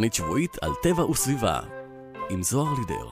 [0.00, 1.60] תוכנית שבועית על טבע וסביבה,
[2.30, 3.08] עם זוהר לידר.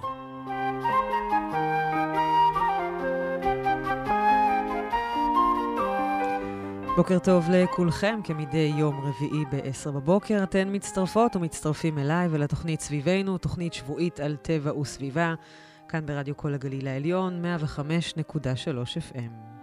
[6.96, 10.42] בוקר טוב לכולכם, כמדי יום רביעי ב-10 בבוקר.
[10.42, 15.34] אתן מצטרפות ומצטרפים אליי ולתוכנית סביבנו, תוכנית שבועית על טבע וסביבה,
[15.88, 19.57] כאן ברדיו כל הגליל העליון, 105.3 FM.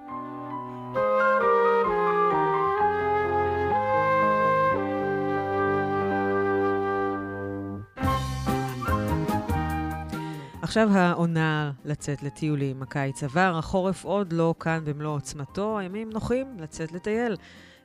[10.66, 12.82] עכשיו העונה לצאת לטיולים.
[12.82, 17.38] הקיץ עבר, החורף עוד לא כאן במלוא עוצמתו, הימים נוחים לצאת לטייל.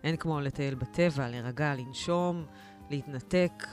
[0.05, 2.45] אין כמו לטייל בטבע, להירגע, לנשום,
[2.91, 3.67] להתנתק,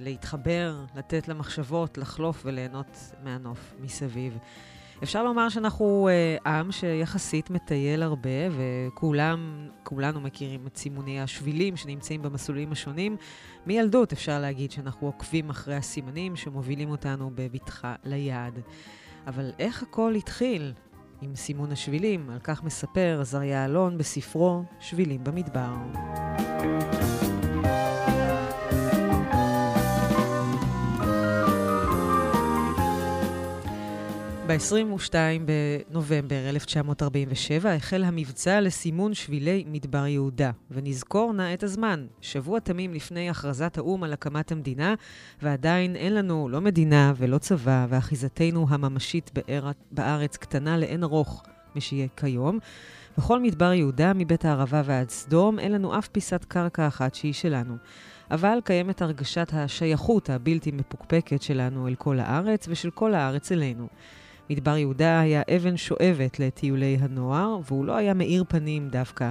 [0.00, 4.38] להתחבר, לתת למחשבות לחלוף וליהנות מהנוף מסביב.
[5.02, 12.72] אפשר לומר שאנחנו אה, עם שיחסית מטייל הרבה, וכולנו מכירים את סימוני השבילים שנמצאים במסלולים
[12.72, 13.16] השונים.
[13.66, 18.60] מילדות אפשר להגיד שאנחנו עוקבים אחרי הסימנים שמובילים אותנו בבטחה ליעד.
[19.26, 20.72] אבל איך הכל התחיל
[21.20, 22.30] עם סימון השבילים?
[22.30, 25.74] על כך מספר עזריה אלון בספרו "שבילים במדבר".
[34.48, 35.14] ב-22
[35.90, 43.30] בנובמבר 1947 החל המבצע לסימון שבילי מדבר יהודה, ונזכור נא את הזמן, שבוע תמים לפני
[43.30, 44.94] הכרזת האו"ם על הקמת המדינה,
[45.42, 49.30] ועדיין אין לנו לא מדינה ולא צבא, ואחיזתנו הממשית
[49.90, 51.42] בארץ קטנה לאין ארוך
[51.76, 52.58] משיהיה כיום.
[53.18, 57.76] בכל מדבר יהודה, מבית הערבה ועד סדום, אין לנו אף פיסת קרקע אחת שהיא שלנו.
[58.30, 63.88] אבל קיימת הרגשת השייכות הבלתי מפוקפקת שלנו אל כל הארץ, ושל כל הארץ אלינו.
[64.50, 69.30] מדבר יהודה היה אבן שואבת לטיולי הנוער, והוא לא היה מאיר פנים דווקא.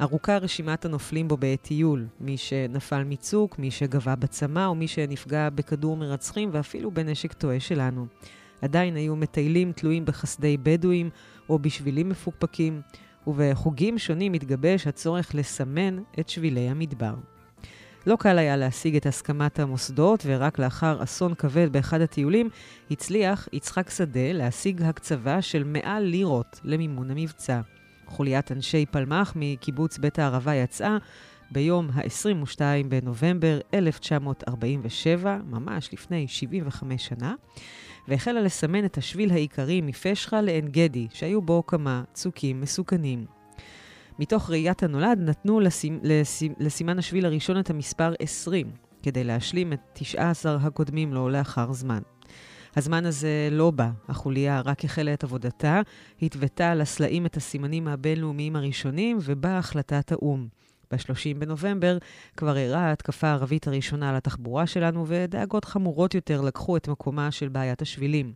[0.00, 5.50] ארוכה רשימת הנופלים בו בעת טיול, מי שנפל מצוק, מי שגבה בצמא, או מי שנפגע
[5.50, 8.06] בכדור מרצחים, ואפילו בנשק טועה שלנו.
[8.62, 11.10] עדיין היו מטיילים תלויים בחסדי בדואים,
[11.48, 12.80] או בשבילים מפוקפקים,
[13.26, 17.14] ובחוגים שונים התגבש הצורך לסמן את שבילי המדבר.
[18.06, 22.50] לא קל היה להשיג את הסכמת המוסדות, ורק לאחר אסון כבד באחד הטיולים,
[22.90, 27.60] הצליח יצחק שדה להשיג הקצבה של 100 לירות למימון המבצע.
[28.06, 30.96] חוליית אנשי פלמ"ח מקיבוץ בית הערבה יצאה
[31.50, 37.34] ביום ה-22 בנובמבר 1947, ממש לפני 75 שנה,
[38.08, 43.35] והחלה לסמן את השביל העיקרי מפשחה לעין גדי, שהיו בו כמה צוקים מסוכנים.
[44.18, 48.70] מתוך ראיית הנולד נתנו לסימ, לסימ, לסימן השביל הראשון את המספר 20,
[49.02, 52.00] כדי להשלים את 19 הקודמים לו לאחר זמן.
[52.76, 55.80] הזמן הזה לא בא, החוליה רק החלה את עבודתה,
[56.22, 60.48] התוותה על הסלעים את הסימנים הבינלאומיים הראשונים, ובאה החלטת האו"ם.
[60.90, 61.98] ב-30 בנובמבר
[62.36, 67.48] כבר אירעה ההתקפה הערבית הראשונה על התחבורה שלנו, ודאגות חמורות יותר לקחו את מקומה של
[67.48, 68.32] בעיית השבילים.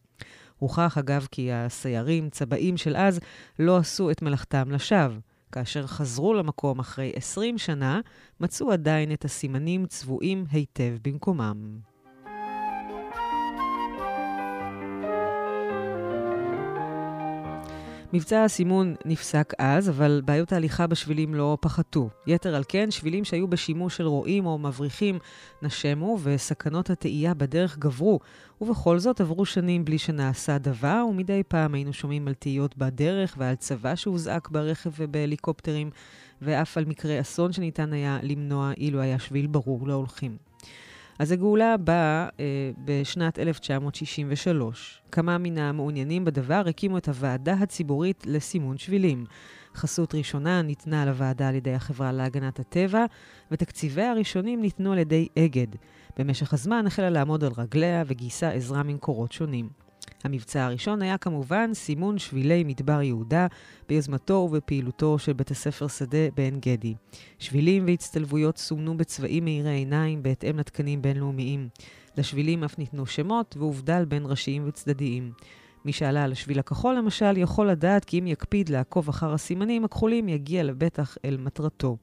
[0.59, 3.21] הוכח, אגב, כי הסיירים, צבעים של אז,
[3.59, 5.30] לא עשו את מלאכתם לשווא.
[5.53, 8.01] כאשר חזרו למקום אחרי 20 שנה,
[8.41, 11.91] מצאו עדיין את הסימנים צבועים היטב במקומם.
[18.13, 22.09] מבצע הסימון נפסק אז, אבל בעיות ההליכה בשבילים לא פחתו.
[22.27, 25.19] יתר על כן, שבילים שהיו בשימוש של רועים או מבריחים
[25.63, 28.21] נשמו, וסכנות התאייה בדרך גברו,
[28.61, 33.55] ובכל זאת עברו שנים בלי שנעשה דבר, ומדי פעם היינו שומעים על תהיות בדרך ועל
[33.55, 35.91] צבא שהוזעק ברכב ובהליקופטרים,
[36.43, 40.50] ואף על מקרה אסון שניתן היה למנוע אילו היה שביל ברור להולכים.
[41.21, 45.03] אז הגאולה באה אה, בשנת 1963.
[45.13, 49.25] כמה מן המעוניינים בדבר הקימו את הוועדה הציבורית לסימון שבילים.
[49.75, 53.05] חסות ראשונה ניתנה לוועדה על ידי החברה להגנת הטבע,
[53.51, 55.67] ותקציבי הראשונים ניתנו על ידי אגד.
[56.19, 59.69] במשך הזמן החלה לעמוד על רגליה וגייסה עזרה ממקורות שונים.
[60.25, 63.47] המבצע הראשון היה כמובן סימון שבילי מדבר יהודה
[63.89, 66.95] ביוזמתו ובפעילותו של בית הספר שדה בעין גדי.
[67.39, 71.69] שבילים והצטלבויות סומנו בצבעים מאירי עיניים בהתאם לתקנים בינלאומיים.
[72.17, 75.33] לשבילים אף ניתנו שמות והובדל בין ראשיים וצדדיים.
[75.85, 80.29] מי שעלה על השביל הכחול למשל יכול לדעת כי אם יקפיד לעקוב אחר הסימנים הכחולים
[80.29, 81.97] יגיע לבטח אל מטרתו.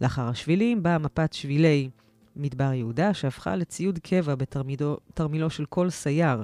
[0.00, 1.90] לאחר השבילים באה מפת שבילי
[2.36, 6.42] מדבר יהודה שהפכה לציוד קבע בתרמילו של כל סייר.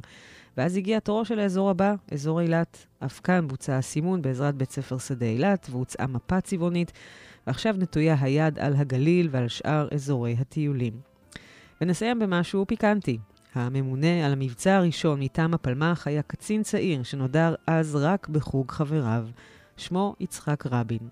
[0.58, 2.86] ואז הגיע תורו של האזור הבא, אזור אילת.
[3.04, 6.92] אף כאן בוצע הסימון בעזרת בית ספר שדה אילת, והוצאה מפה צבעונית,
[7.46, 10.92] ועכשיו נטויה היד על הגליל ועל שאר אזורי הטיולים.
[11.80, 13.18] ונסיים במשהו פיקנטי.
[13.54, 19.26] הממונה על המבצע הראשון מטעם הפלמ"ח היה קצין צעיר שנודר אז רק בחוג חבריו.
[19.76, 21.08] שמו יצחק רבין.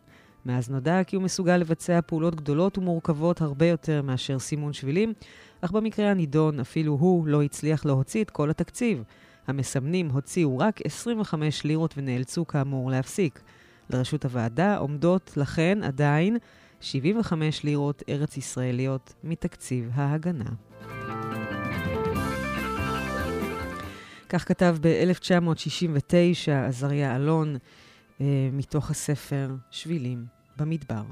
[0.47, 5.13] מאז נודע כי הוא מסוגל לבצע פעולות גדולות ומורכבות הרבה יותר מאשר סימון שבילים,
[5.61, 9.03] אך במקרה הנידון אפילו הוא לא הצליח להוציא את כל התקציב.
[9.47, 13.41] המסמנים הוציאו רק 25 לירות ונאלצו כאמור להפסיק.
[13.91, 16.37] לרשות הוועדה עומדות לכן עדיין
[16.81, 20.51] 75 לירות ארץ ישראליות מתקציב ההגנה.
[24.29, 27.57] כך כתב ב-1969 עזריה אלון
[28.21, 30.25] אה, מתוך הספר שבילים
[30.57, 31.05] במדבר.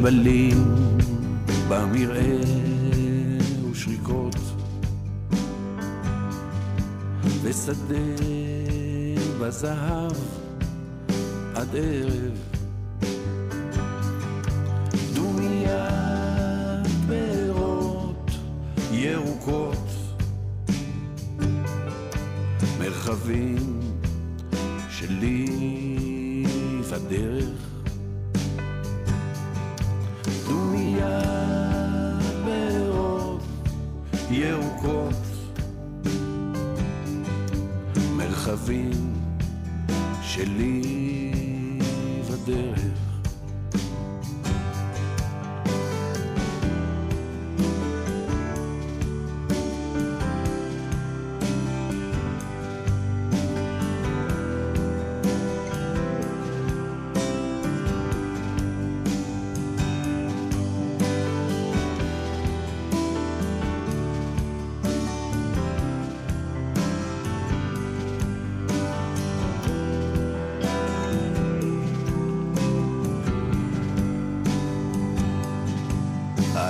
[0.00, 0.64] נמלים
[1.68, 2.40] במרעה
[3.70, 4.36] ושריקות.
[7.42, 8.24] ושדה
[9.40, 10.12] בזהב
[11.54, 12.38] עד ערב.
[15.14, 18.30] דומיית בארות
[18.92, 19.88] ירוקות.
[22.78, 23.80] מרחבים
[24.90, 25.46] שלי
[26.92, 27.69] בדרך
[34.30, 35.14] ירוקות,
[38.16, 38.90] מרחבים
[40.22, 40.82] שלי
[42.30, 43.09] בדרך.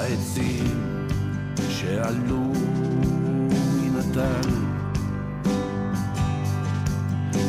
[0.01, 0.65] העצים
[1.69, 2.53] שעלו
[3.83, 4.49] מנטל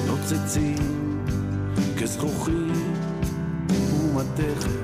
[0.08, 0.78] נוצצים
[1.98, 2.98] כזכוכית
[4.04, 4.81] ומתכת.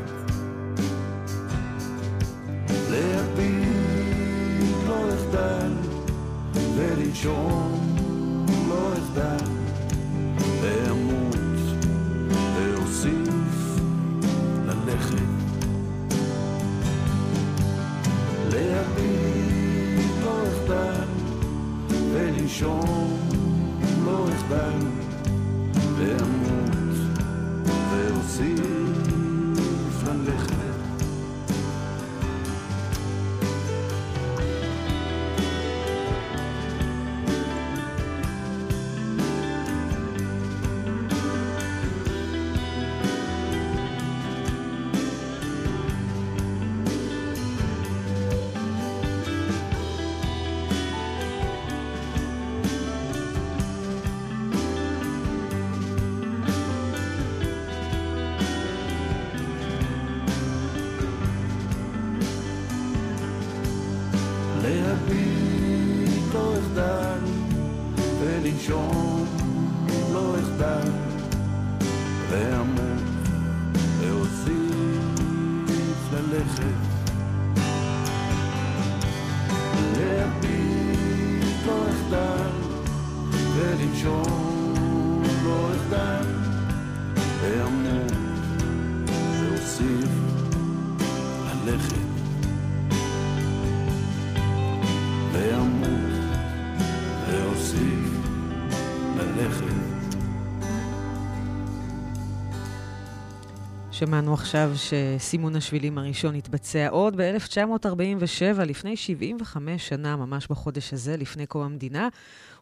[103.91, 111.45] שמענו עכשיו שסימון השבילים הראשון התבצע עוד ב-1947, לפני 75 שנה, ממש בחודש הזה, לפני
[111.45, 112.07] קום המדינה,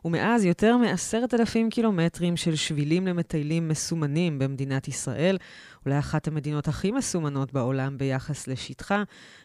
[0.06, 5.38] ומאז יותר מעשרת אלפים קילומטרים של שבילים למטיילים מסומנים במדינת ישראל,
[5.86, 9.04] אולי אחת המדינות הכי מסומנות בעולם ביחס לשטחה,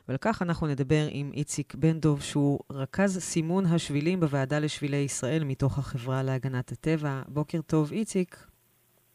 [0.09, 5.45] ועל כך אנחנו נדבר עם איציק בן דוב, שהוא רכז סימון השבילים בוועדה לשבילי ישראל
[5.45, 7.23] מתוך החברה להגנת הטבע.
[7.29, 8.37] בוקר טוב, איציק.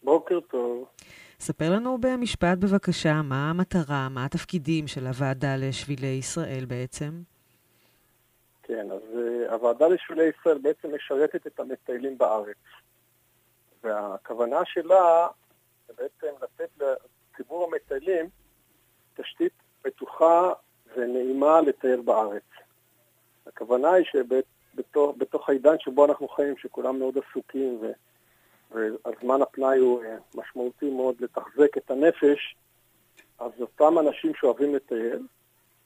[0.03, 0.85] בוקר טוב.
[1.39, 7.34] ספר לנו במשפט בבקשה מה המטרה, מה התפקידים של הוועדה לשבילי ישראל בעצם.
[8.67, 12.57] כן, אז uh, הוועדה לשבילי ישראל בעצם משרתת את המטיילים בארץ.
[13.83, 15.27] והכוונה שלה
[15.87, 18.29] זה בעצם לתת לציבור המטיילים
[19.13, 19.53] תשתית
[19.83, 20.53] בטוחה
[20.95, 22.43] ונעימה לטייל בארץ.
[23.47, 27.91] הכוונה היא שבתוך העידן שבו אנחנו חיים, שכולם מאוד עסוקים ו...
[28.71, 32.55] והזמן הפנאי הוא אה, משמעותי מאוד לתחזק את הנפש,
[33.39, 35.19] אז אותם אנשים שאוהבים לטייל,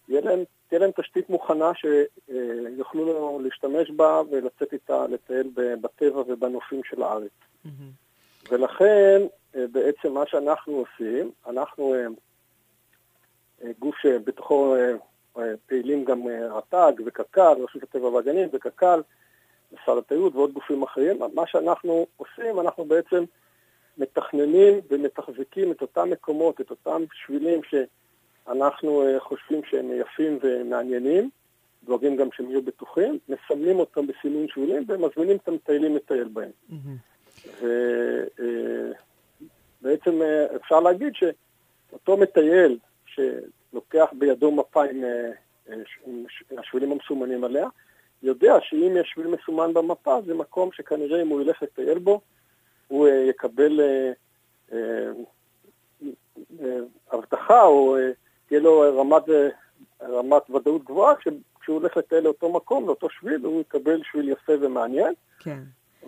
[0.09, 7.31] להם, תהיה להם תשתית מוכנה שיוכלו להשתמש בה ולצאת איתה לטייל בטבע ובנופים של הארץ.
[7.65, 8.49] Mm-hmm.
[8.51, 9.21] ולכן
[9.55, 12.07] אה, בעצם מה שאנחנו עושים, אנחנו אה,
[13.63, 14.75] אה, גוף שבתוכו
[15.65, 19.01] פעילים גם רט"ג וקק"ל, רשות הטבע והגנים וקק"ל,
[19.71, 21.19] משרד התיירות ועוד גופים אחרים.
[21.33, 23.23] מה שאנחנו עושים, אנחנו בעצם
[23.97, 27.61] מתכננים ומתחזקים את אותם מקומות, את אותם שבילים
[28.49, 31.29] שאנחנו חושבים שהם יפים ומעניינים,
[31.83, 36.51] דואגים גם שהם יהיו בטוחים, מסמנים אותם בסימון שבילים ומזמינים את המטיילים לטייל בהם.
[36.69, 37.65] Mm-hmm.
[39.81, 45.31] בעצם אה, אפשר להגיד שאותו מטייל שלוקח בידו מפה עם, אה,
[45.69, 45.75] אה,
[46.07, 46.25] עם
[46.59, 47.67] השבילים המסומנים עליה,
[48.23, 52.21] יודע שאם יש שביל מסומן במפה, זה מקום שכנראה אם הוא ילך לטייל בו,
[52.87, 53.79] הוא יקבל
[57.11, 57.97] הבטחה או
[58.49, 59.23] תהיה לו רמת,
[60.01, 61.15] רמת ודאות גבוהה,
[61.59, 65.13] כשהוא הולך לטייל לאותו מקום, לאותו שביל, הוא יקבל שביל יפה ומעניין.
[65.39, 65.59] כן.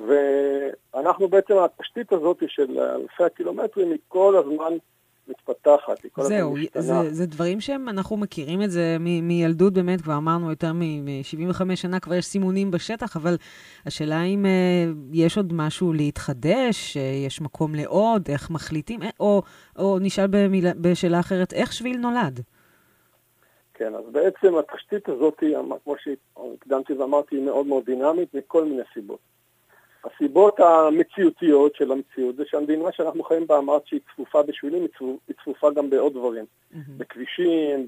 [0.08, 4.74] ואנחנו בעצם, התשתית הזאת של אלפי הקילומטרים היא כל הזמן
[5.28, 6.82] מתפתחת, היא כל זהו, הזמן משתנה.
[6.82, 11.76] זה, זה דברים שהם, אנחנו מכירים את זה מ- מילדות באמת, כבר אמרנו יותר מ-75
[11.76, 13.36] שנה, כבר יש סימונים בשטח, אבל
[13.86, 19.42] השאלה אם uh, יש עוד משהו להתחדש, uh, יש מקום לעוד, איך מחליטים, אה, או,
[19.80, 22.40] או נשאל במילה, בשאלה אחרת, איך שביל נולד?
[23.74, 25.44] כן, אז בעצם התשתית הזאת,
[25.84, 29.20] כמו שהקדמתי ואמרתי, היא מאוד מאוד דינמית מכל מיני סיבות.
[30.06, 34.88] הסיבות המציאותיות של המציאות זה שהמדינה שאנחנו חיים בה, אמרת שהיא צפופה בשבילים,
[35.28, 36.46] היא צפופה גם בעוד דברים.
[36.46, 36.78] Mm-hmm.
[36.98, 37.88] בכבישים,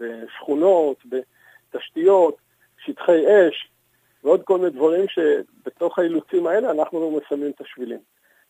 [0.00, 2.36] בשכונות, בתשתיות,
[2.84, 3.70] שטחי אש,
[4.24, 7.98] ועוד כל מיני דברים שבתוך האילוצים האלה אנחנו לא מסיימים את השבילים.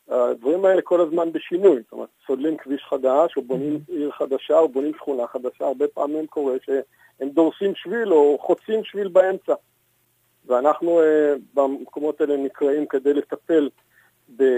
[0.08, 3.92] הדברים האלה כל הזמן בשינוי, זאת אומרת, סוללים כביש חדש, או בונים mm-hmm.
[3.92, 9.08] עיר חדשה, או בונים שכונה חדשה, הרבה פעמים קורה שהם דורסים שביל או חוצים שביל
[9.08, 9.54] באמצע.
[10.46, 11.04] ואנחנו uh,
[11.54, 13.70] במקומות האלה נקראים כדי לטפל
[14.28, 14.54] בהסדרה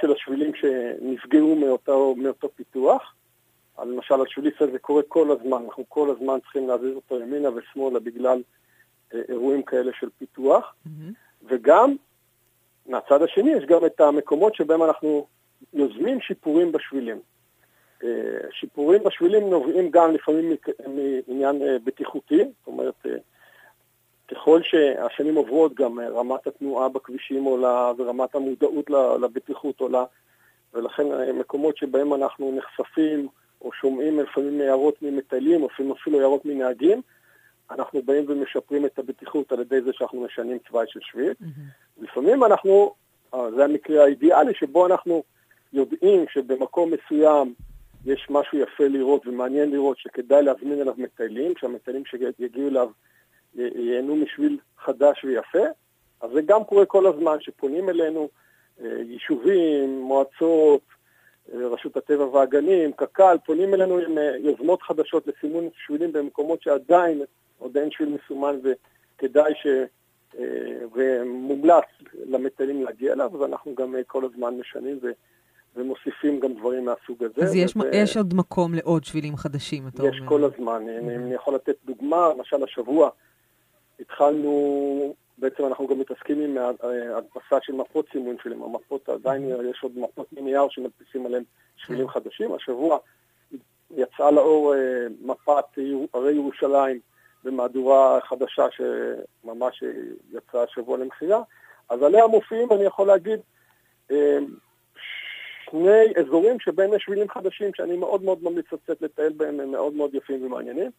[0.00, 3.14] של השבילים שנפגעו מאותו, מאותו פיתוח.
[3.78, 8.42] למשל, השבילי הזה קורה כל הזמן, אנחנו כל הזמן צריכים להזיז אותו ימינה ושמאלה בגלל
[9.12, 10.74] uh, אירועים כאלה של פיתוח.
[10.86, 11.12] Mm-hmm.
[11.48, 11.96] וגם,
[12.86, 15.26] מהצד השני, יש גם את המקומות שבהם אנחנו
[15.72, 17.20] יוזמים שיפורים בשבילים.
[18.02, 18.06] Uh,
[18.52, 20.56] שיפורים בשבילים נובעים גם לפעמים
[21.28, 23.06] מעניין בטיחותי, זאת אומרת,
[24.30, 28.90] ככל שהשנים עוברות גם אה, רמת התנועה בכבישים עולה ורמת המודעות
[29.22, 30.04] לבטיחות עולה
[30.74, 33.28] ולכן אה, מקומות שבהם אנחנו נחשפים
[33.62, 37.02] או שומעים לפעמים הערות ממטיילים, או אפילו הערות מנהגים,
[37.70, 41.32] אנחנו באים ומשפרים את הבטיחות על ידי זה שאנחנו משנים תוואי של שביל.
[41.42, 42.04] Mm-hmm.
[42.04, 42.94] לפעמים אנחנו,
[43.34, 45.22] אה, זה המקרה האידיאלי שבו אנחנו
[45.72, 47.54] יודעים שבמקום מסוים
[48.06, 52.88] יש משהו יפה לראות ומעניין לראות שכדאי להזמין אליו מטיילים, שהמטיילים שיגיעו אליו
[53.54, 55.64] ייהנו משביל חדש ויפה,
[56.20, 58.28] אז זה גם קורה כל הזמן, שפונים אלינו
[58.80, 60.80] אה, יישובים, מועצות,
[61.54, 67.22] אה, רשות הטבע והגנים, קק"ל, פונים אלינו עם אה, יוזמות חדשות לסימון שבילים במקומות שעדיין
[67.58, 69.66] עוד אין שביל מסומן וכדאי ש...
[70.94, 71.84] ומומלץ
[72.26, 75.10] למטיילים להגיע אליו, אז אנחנו גם כל הזמן משנים ו...
[75.76, 77.42] ומוסיפים גם דברים מהסוג הזה.
[77.42, 77.88] אז יש, וזה...
[77.92, 80.22] יש עוד מקום לעוד שבילים חדשים, אתה יש אומר.
[80.22, 80.82] יש כל הזמן.
[80.86, 81.10] Mm-hmm.
[81.10, 83.10] אני יכול לתת דוגמה, למשל השבוע
[84.00, 86.56] התחלנו, בעצם אנחנו גם מתעסקים עם
[87.14, 91.42] הדפסה של מפות סימון שלי, המפות עדיין יש עוד מפות מנייר שמדפיסים עליהן
[91.76, 92.12] שבילים כן.
[92.12, 92.54] חדשים.
[92.54, 92.98] השבוע
[93.90, 95.64] יצאה לאור אה, מפת
[96.12, 97.00] ערי ירושלים
[97.44, 99.84] במהדורה חדשה שממש
[100.32, 101.42] יצאה השבוע למכירה,
[101.88, 103.40] אז עליה מופיעים, אני יכול להגיד,
[104.10, 104.38] אה,
[105.70, 109.94] שני אזורים שבהם יש שבילים חדשים שאני מאוד מאוד ממליץ לצאת לטייל בהם, הם מאוד
[109.94, 110.90] מאוד יפים ומעניינים.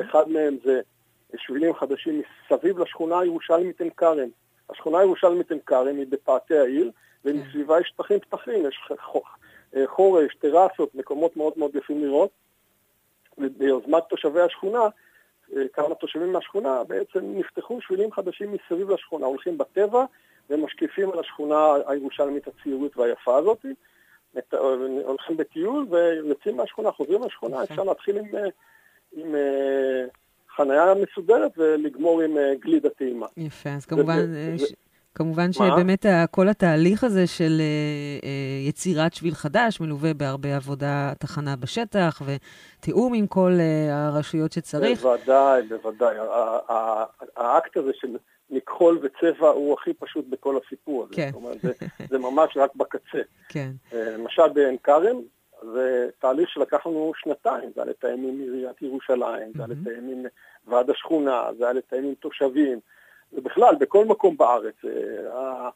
[0.00, 0.80] אחד מהם זה
[1.38, 4.28] שבילים חדשים מסביב לשכונה הירושלמית עין כרם.
[4.70, 6.90] השכונה הירושלמית עין כרם היא בפאתי העיר,
[7.24, 8.92] ומסביבה יש שטחים פתחים, יש
[9.76, 12.30] אה, חורש, טרסות, מקומות מאוד מאוד יפים לראות.
[13.38, 14.82] וביוזמת תושבי השכונה,
[15.56, 20.04] אה, כמה תושבים מהשכונה, בעצם נפתחו שבילים חדשים מסביב לשכונה, הולכים בטבע
[20.50, 23.66] ומשקיפים על השכונה הירושלמית הציורית והיפה הזאת.
[25.04, 28.48] הולכים בטיול ויוצאים מהשכונה, חוזרים מהשכונה, אפשר להתחיל עם, אה,
[29.12, 29.34] עם
[30.56, 33.26] חניה מסודרת ולגמור עם אה, גלידה טעימה.
[33.36, 34.34] יפה, אז כמובן...
[34.34, 34.72] אה, ש...
[35.14, 37.62] כמובן שבאמת כל התהליך הזה של
[38.66, 43.52] יצירת שביל חדש מלווה בהרבה עבודה, תחנה בשטח ותיאום עם כל
[43.90, 45.02] הרשויות שצריך.
[45.02, 46.16] בוודאי, בוודאי.
[47.36, 48.16] האקט הזה של
[48.50, 51.14] מכחול וצבע הוא הכי פשוט בכל הסיפור הזה.
[51.14, 51.30] כן.
[51.32, 51.72] זאת אומרת, זה,
[52.10, 53.22] זה ממש רק בקצה.
[53.48, 53.70] כן.
[53.92, 55.16] למשל בעין כרם,
[55.72, 60.26] זה תהליך שלקח לנו שנתיים, זה היה לתאם עם עיריית ירושלים, זה היה לתאם עם
[60.66, 62.80] ועד השכונה, זה היה לתאם עם תושבים,
[63.32, 64.74] ובכלל, בכל מקום בארץ.
[64.84, 65.68] אה,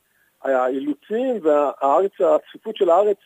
[0.42, 3.16] האילוצים והארץ, הצפיפות של הארץ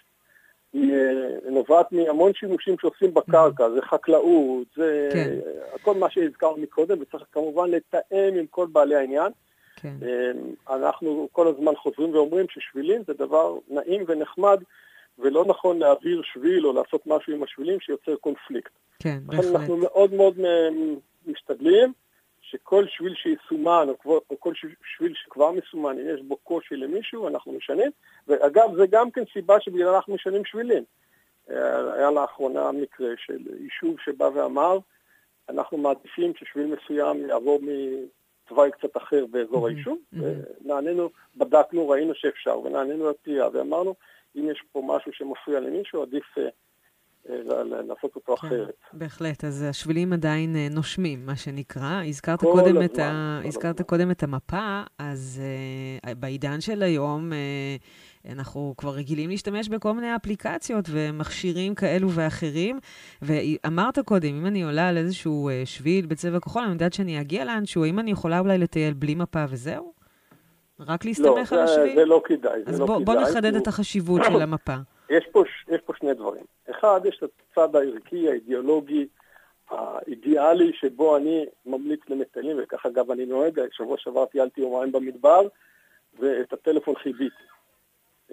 [0.72, 5.38] היא אה, נובעת מהמון שימושים שעושים בקרקע, זה חקלאות, זה כן.
[5.82, 9.32] כל מה שהזכרנו מקודם, וצריך כמובן לתאם עם כל בעלי העניין.
[9.76, 9.94] כן.
[10.02, 14.62] אה, אנחנו כל הזמן חוזרים ואומרים ששבילים זה דבר נעים ונחמד,
[15.18, 18.72] ולא נכון להעביר שביל או לעשות משהו עם השבילים שיוצר קונפליקט.
[18.98, 19.44] כן, בהחלט.
[19.44, 20.38] לכן אנחנו מאוד מאוד
[21.26, 21.92] משתדלים
[22.40, 24.54] שכל שביל שיסומן, או, או כל
[24.96, 27.90] שביל שכבר מסומן, אם יש בו קושי למישהו, אנחנו משנים.
[28.28, 30.84] ואגב, זה גם כן סיבה שבגלל אנחנו משנים שבילים.
[31.50, 34.78] אה, היה לאחרונה מקרה של יישוב שבא ואמר,
[35.48, 39.98] אנחנו מעדיפים ששביל מסוים יעבור מתוואי קצת אחר באזור היישוב.
[40.12, 43.94] ונענינו, בדקנו, ראינו שאפשר, ונענינו לפריעה, ואמרנו,
[44.36, 46.48] אם יש פה משהו שמפריע למישהו, עדיף אה,
[47.88, 48.74] לעשות אותו כן, אחרת.
[48.92, 52.02] בהחלט, אז השבילים עדיין אה, נושמים, מה שנקרא.
[52.06, 53.40] הזכרת, קודם הזמן, את, ה...
[53.44, 55.42] הזכרת קודם את המפה, אז
[56.06, 62.78] uh, בעידן של היום uh, אנחנו כבר רגילים להשתמש בכל מיני אפליקציות ומכשירים כאלו ואחרים.
[63.22, 67.44] ואמרת קודם, אם אני עולה על איזשהו uh, שביל בצבע כחול, אני יודעת שאני אגיע
[67.44, 69.99] לאנשהו, האם אני יכולה אולי לטייל בלי מפה וזהו?
[70.86, 71.86] רק להסתמך לא, על השביל?
[71.86, 72.62] לא, זה לא כדאי.
[72.66, 73.62] אז לא בוא, בוא נחדד הוא...
[73.62, 74.76] את החשיבות של המפה.
[75.10, 76.44] יש פה, יש פה שני דברים.
[76.70, 79.06] אחד, יש את הצד הערכי, האידיאולוגי,
[79.70, 85.48] האידיאלי, שבו אני ממליץ למטיילים, וככה אגב אני נוהג, שבוע שעבר טיילתי יומיים במדבר,
[86.18, 87.44] ואת הטלפון חיביתי.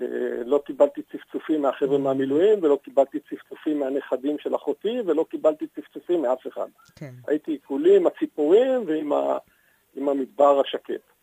[0.01, 0.07] אה,
[0.45, 6.47] לא קיבלתי צפצופים מהחבר'ה מהמילואים, ולא קיבלתי צפצופים מהנכדים של אחותי, ולא קיבלתי צפצופים מאף
[6.47, 6.67] אחד.
[6.95, 7.13] כן.
[7.27, 9.37] הייתי כולי עם הציפורים ועם ה,
[9.95, 11.16] עם המדבר השקט.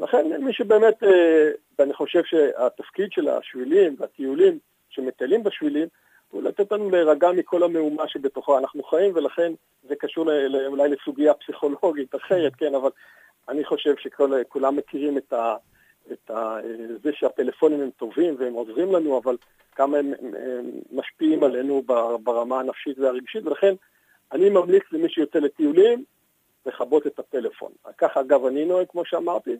[0.00, 4.58] לכן מי שבאמת, אה, ואני חושב שהתפקיד של השבילים והטיולים
[4.90, 5.88] שמטיילים בשבילים,
[6.30, 9.52] הוא לתת לנו להירגע מכל המהומה שבתוכו אנחנו חיים, ולכן
[9.88, 10.26] זה קשור
[10.66, 12.90] אולי לסוגיה פסיכולוגית אחרת, כן, אבל
[13.48, 15.56] אני חושב שכולם מכירים את, ה,
[16.12, 16.56] את ה,
[17.02, 19.36] זה שהפלאפונים הם טובים והם עוזרים לנו, אבל
[19.74, 21.82] כמה הם, הם משפיעים עלינו
[22.22, 23.74] ברמה הנפשית והרגשית, ולכן
[24.32, 26.04] אני ממליץ למי שיוצא לטיולים,
[26.68, 27.72] לכבות את הפלאפון.
[27.98, 29.56] ככה אגב אני נוהג, כמו שאמרתי,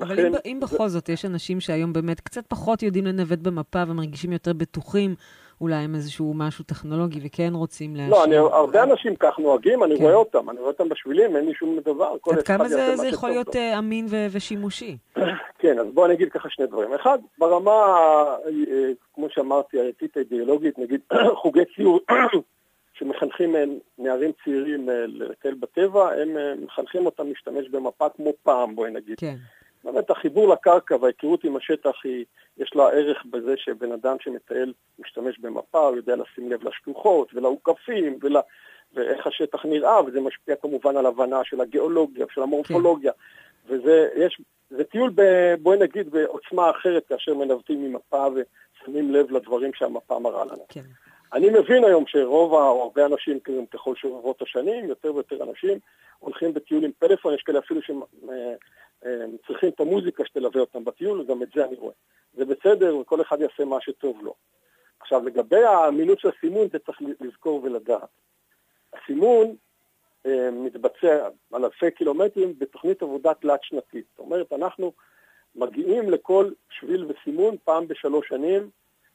[0.00, 4.32] אבל אם, אם בכל זאת יש אנשים שהיום באמת קצת פחות יודעים לנווט במפה ומרגישים
[4.32, 5.14] יותר בטוחים,
[5.60, 8.10] אולי עם איזשהו משהו טכנולוגי וכן רוצים להשאיר.
[8.10, 10.02] לא, אני, הרבה אנשים כך נוהגים, אני כן.
[10.02, 12.14] רואה אותם, אני רואה אותם בשבילים, אין לי שום דבר.
[12.32, 14.96] עד כמה זה, זה יכול להיות uh, אמין ו- ושימושי?
[15.60, 16.94] כן, אז בואו אני אגיד ככה שני דברים.
[16.94, 17.72] אחד, ברמה,
[18.46, 21.00] אה, כמו שאמרתי, האתית האידיאולוגית, נגיד
[21.42, 22.00] חוגי ציור
[22.98, 23.54] שמחנכים
[23.98, 29.18] נערים צעירים אה, לטייל בטבע, הם אה, מחנכים אותם להשתמש במפה כמו פעם, בואי נגיד.
[29.18, 29.36] כן.
[29.84, 32.24] באמת החיבור לקרקע וההיכרות עם השטח, היא,
[32.58, 38.18] יש לה ערך בזה שבן אדם שמטייל משתמש במפה, הוא יודע לשים לב לשלוחות ולעוקפים
[38.22, 38.36] ול,
[38.94, 43.12] ואיך השטח נראה, וזה משפיע כמובן על הבנה של הגיאולוגיה, של המורפולוגיה.
[43.12, 43.74] כן.
[43.74, 45.22] וזה יש, זה טיול, ב,
[45.62, 50.66] בואי נגיד, בעוצמה אחרת כאשר מנווטים ממפה ושמים לב לדברים שהמפה מראה לנו.
[50.68, 50.84] כן.
[51.32, 53.38] אני מבין היום שרוב, או הרבה אנשים,
[53.70, 55.78] ככל שעוברות השנים, יותר ויותר אנשים
[56.18, 61.48] הולכים בטיול עם פלאפון, יש כאלה אפילו שצריכים את המוזיקה שתלווה אותם בטיול, וגם את
[61.54, 61.94] זה אני רואה.
[62.34, 64.34] זה בסדר, וכל אחד יעשה מה שטוב לו.
[65.00, 68.08] עכשיו, לגבי האמינות של הסימון, זה צריך לזכור ולדעת.
[68.92, 69.56] הסימון
[70.26, 74.04] אה, מתבצע על אלפי קילומטרים בתוכנית עבודה תלת-שנתית.
[74.10, 74.92] זאת אומרת, אנחנו
[75.54, 78.70] מגיעים לכל שביל וסימון פעם בשלוש שנים,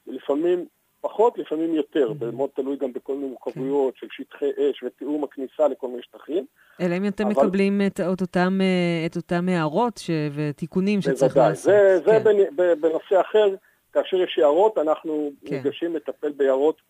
[0.08, 0.66] ולפעמים
[1.02, 5.68] פחות, לפעמים יותר, זה מאוד תלוי גם בכל מיני מורכבויות של שטחי אש ותיאום הכניסה
[5.68, 6.46] לכל מיני שטחים.
[6.82, 7.34] אלא אם אתם אבל...
[7.34, 10.10] מקבלים את, את, אותם, אה, את אותם הערות ש...
[10.36, 11.64] ותיקונים שצריך לעשות.
[11.64, 12.56] זה, זה כן.
[12.82, 13.56] בנושא אחר,
[13.94, 15.56] כאשר יש הערות, אנחנו כן.
[15.56, 16.82] ניגשים לטפל בהערות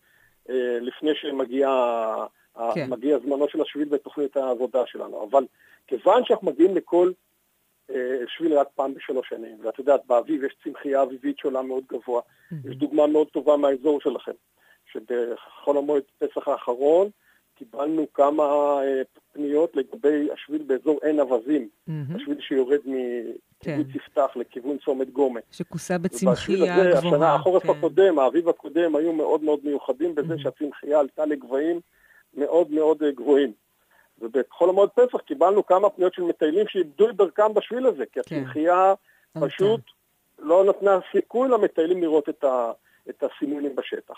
[0.50, 1.68] אה, לפני שמגיע
[2.74, 2.90] כן.
[3.24, 5.28] זמנו של השביל בתוכנית העבודה שלנו.
[5.30, 5.44] אבל
[5.86, 7.12] כיוון שאנחנו מגיעים לכל
[8.26, 9.58] שביל רק פעם בשלוש שנים.
[9.62, 12.22] ואת יודעת, באביב יש צמחייה אביבית שעולה מאוד גבוה.
[12.64, 14.32] יש דוגמה מאוד טובה מהאזור שלכם,
[14.92, 17.10] שבחול המועד פסח האחרון
[17.54, 18.42] קיבלנו כמה
[18.82, 21.68] אה, פניות לגבי השביל באזור עין אווזים,
[22.14, 23.96] השביל שיורד מקיבוץ כן.
[23.96, 25.40] יפתח לכיוון צומת גומה.
[25.50, 26.98] שכוסה בצמחייה גבוהה.
[26.98, 27.68] השנה, החורף כן.
[27.70, 31.80] הקודם, האביב הקודם, היו מאוד מאוד מיוחדים בזה שהצמחייה עלתה לגבהים
[32.36, 33.52] מאוד מאוד אה, גבוהים.
[34.22, 38.36] ובחול המועד פסח קיבלנו כמה פניות של מטיילים שאיבדו את דרכם בשביל הזה, כי כן.
[38.36, 38.94] הצמחייה
[39.40, 39.80] פשוט
[40.38, 42.72] לא נתנה סיכוי למטיילים לראות את, ה,
[43.08, 44.14] את הסימונים בשטח.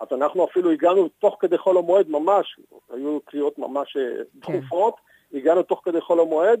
[0.00, 2.60] אז אנחנו אפילו הגענו תוך כדי חול המועד ממש,
[2.92, 4.02] היו קריאות ממש אה,
[4.42, 4.58] כן.
[4.58, 4.94] דחופות,
[5.34, 6.60] הגענו תוך כדי חול המועד,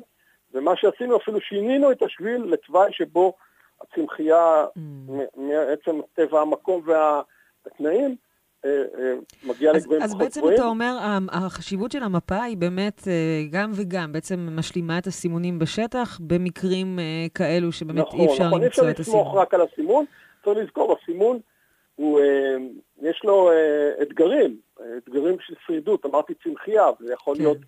[0.54, 3.32] ומה שעשינו אפילו שינינו את השביל לתוואי שבו
[3.80, 4.80] הצמחייה, mm.
[5.36, 7.22] מעצם טבע המקום וה...
[8.64, 10.56] אה, אה, מגיע אז, לגבוהים אז פחות בעצם גבוהים.
[10.56, 10.96] אתה אומר,
[11.30, 16.98] החשיבות של המפה היא באמת אה, גם וגם, בעצם משלימה את הסימונים בשטח במקרים
[17.34, 19.42] כאלו שבאמת נכון, אי אפשר נכון, אי אפשר למצוא את לסמוך הסימון.
[19.42, 20.04] רק על הסימון,
[20.44, 21.38] צריך לזכור, הסימון,
[21.96, 22.20] הוא,
[23.02, 23.50] יש לו
[24.02, 24.56] אתגרים,
[24.98, 27.42] אתגרים של שרידות, אמרתי צמחייה, זה יכול כן.
[27.42, 27.58] להיות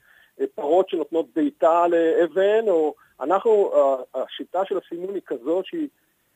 [0.55, 3.73] פרות שנותנות בעיטה לאבן, או אנחנו,
[4.15, 5.89] השיטה של הסימון היא כזו שהיא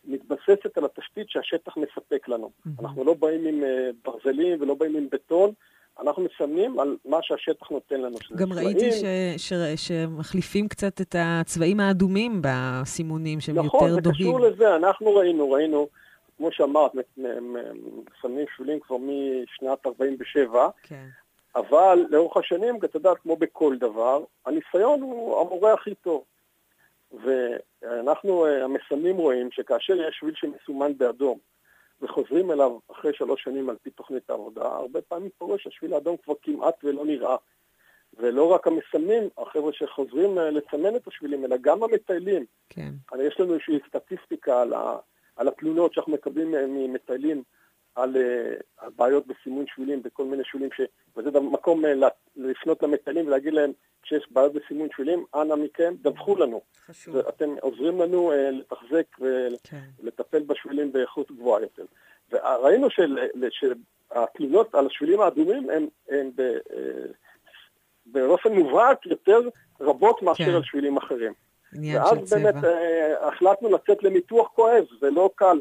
[0.07, 2.51] מתבססת על התשתית שהשטח מספק לנו.
[2.64, 2.77] מהמם.
[2.81, 5.53] אנחנו לא באים עם אה, ברזלים ולא באים עם בטון,
[6.01, 8.17] אנחנו מסמנים על מה שהשטח נותן לנו.
[8.37, 14.01] גם ראיתי צבעים, ש, ש, שמחליפים קצת את הצבעים האדומים בסימונים, שהם נכון, יותר זה
[14.01, 14.19] דוהים.
[14.19, 15.88] קשור לזה, אנחנו ראינו, ראינו,
[16.37, 21.07] כמו שאמרת, מסמנים שבילים כבר משנת 47, כן,
[21.57, 26.23] אבל לאורך השנים, אתה יודע, כמו בכל דבר, הניסיון הוא המורה הכי טוב.
[27.22, 31.38] ואנחנו, אה, המסמנים רואים שכאשר יש שביל שמסומן באדום,
[32.03, 36.35] וחוזרים אליו אחרי שלוש שנים על פי תוכנית העבודה, הרבה פעמים קורה שהשביל האדום כבר
[36.42, 37.37] כמעט ולא נראה.
[38.18, 42.44] ולא רק המסמנים, החבר'ה שחוזרים אה, לסמן את השבילים, אלא גם המטיילים.
[42.68, 42.90] כן.
[43.18, 44.96] יש לנו איזושהי סטטיסטיקה על, ה,
[45.37, 47.42] על התלונות שאנחנו מקבלים אה, ממטיילים
[47.95, 50.81] על, אה, על בעיות בסימון שבילים, בכל מיני שבילים, ש...
[51.17, 51.93] וזה גם מקום אה,
[52.37, 56.61] לפנות למטיילים ולהגיד להם, כשיש בעיות בסימון שבילים, אנא מכם, דווחו לנו.
[56.87, 57.17] חשוב.
[57.17, 59.07] אתם עוזרים לנו אה, לתחזק
[59.63, 59.81] כן.
[60.03, 61.85] ולטפל בשבילים באיכות גבוהה יותר.
[62.31, 63.19] וראינו של,
[63.51, 67.07] שהתלונות על השבילים האדומים הן, הן ב, אה,
[68.07, 69.41] באופן מובהק יותר
[69.81, 70.55] רבות מאשר כן.
[70.55, 71.33] על שבילים אחרים.
[71.93, 72.33] ואז.
[72.33, 75.59] באמת אה, החלטנו לצאת לניתוח כואב, זה לא קל.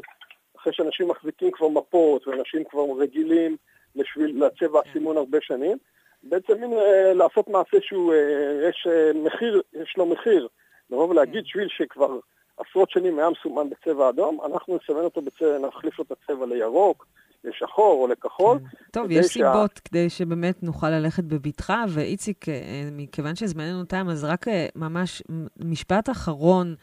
[0.64, 3.56] אחרי שאנשים מחזיקים כבר מפות, ואנשים כבר רגילים
[3.96, 4.90] לשביל, לצבע כן.
[4.90, 5.78] הסימון הרבה שנים,
[6.22, 10.48] בעצם מין אה, לעשות מעשה שהוא, אה, יש אה, מחיר, יש לו מחיר.
[10.90, 11.10] לבוא כן.
[11.12, 12.18] ולהגיד שביל שכבר
[12.58, 17.06] עשרות שנים היה מסומן בצבע אדום, אנחנו נסמן אותו בצבע, נחליף לו את הצבע לירוק,
[17.44, 18.58] לשחור או לכחול.
[18.90, 24.06] טוב, כדי יש שה- סיבות כדי שבאמת נוכל ללכת בבטחה, ואיציק, אה, מכיוון שזמננו תם,
[24.10, 25.22] אז רק אה, ממש
[25.64, 26.74] משפט אחרון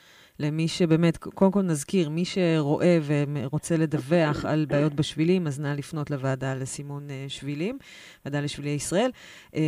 [0.42, 6.12] למי שבאמת, קודם כל נזכיר, מי שרואה ורוצה לדווח על בעיות בשבילים, אז נא לפנות
[6.12, 7.78] לוועדה לסימון אה, שבילים,
[8.26, 9.12] ועדה לשבילי ישראל.
[9.56, 9.62] אה,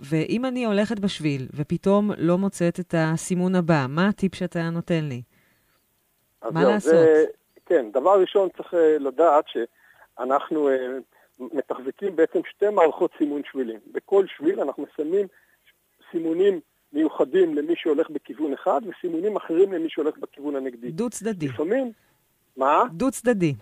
[0.00, 5.22] ואם אני הולכת בשביל ופתאום לא מוצאת את הסימון הבא, מה הטיפ שאתה נותן לי?
[6.50, 6.92] מה לעשות?
[6.92, 7.24] זה,
[7.66, 10.74] כן, דבר ראשון צריך אה, לדעת שאנחנו אה,
[11.40, 13.80] מתחזקים בעצם שתי מערכות סימון שבילים.
[13.92, 15.26] בכל שביל אנחנו מסמנים
[16.10, 16.60] סימונים
[16.92, 20.90] מיוחדים למי שהולך בכיוון אחד, וסימונים אחרים למי שהולך בכיוון הנגדי.
[20.90, 21.48] דו-צדדי.
[21.48, 21.92] לפעמים,
[22.56, 22.82] מה?
[22.92, 23.54] דו-צדדי.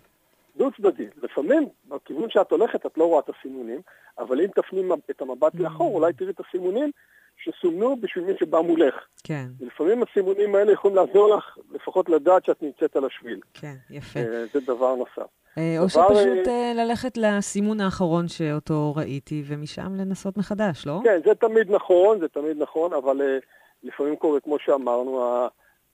[0.57, 1.07] דו צדדי.
[1.23, 3.81] לפעמים, בכיוון שאת הולכת את לא רואה את הסימונים,
[4.19, 6.91] אבל אם תפני את המבט לאחור, אולי תראי את הסימונים
[7.39, 8.95] שסומנו בשביל מי שבא מולך.
[9.25, 13.41] כן, ולפעמים הסימונים האלה יכולים לעזור לך לפחות לדעת שאת נמצאת על השביל.
[13.55, 14.21] כן, יפה.
[14.21, 15.31] אה, זה דבר נוסף.
[15.59, 21.01] אה, או דבר, שפשוט אה, ללכת לסימון האחרון שאותו ראיתי, ומשם לנסות מחדש, לא?
[21.05, 23.21] כן, זה תמיד נכון, זה תמיד נכון, אבל
[23.83, 25.25] לפעמים קורה, כמו שאמרנו,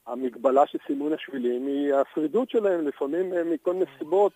[0.07, 4.33] המגבלה של סימון השבילים היא השרידות שלהם, לפעמים מכל מיני סיבות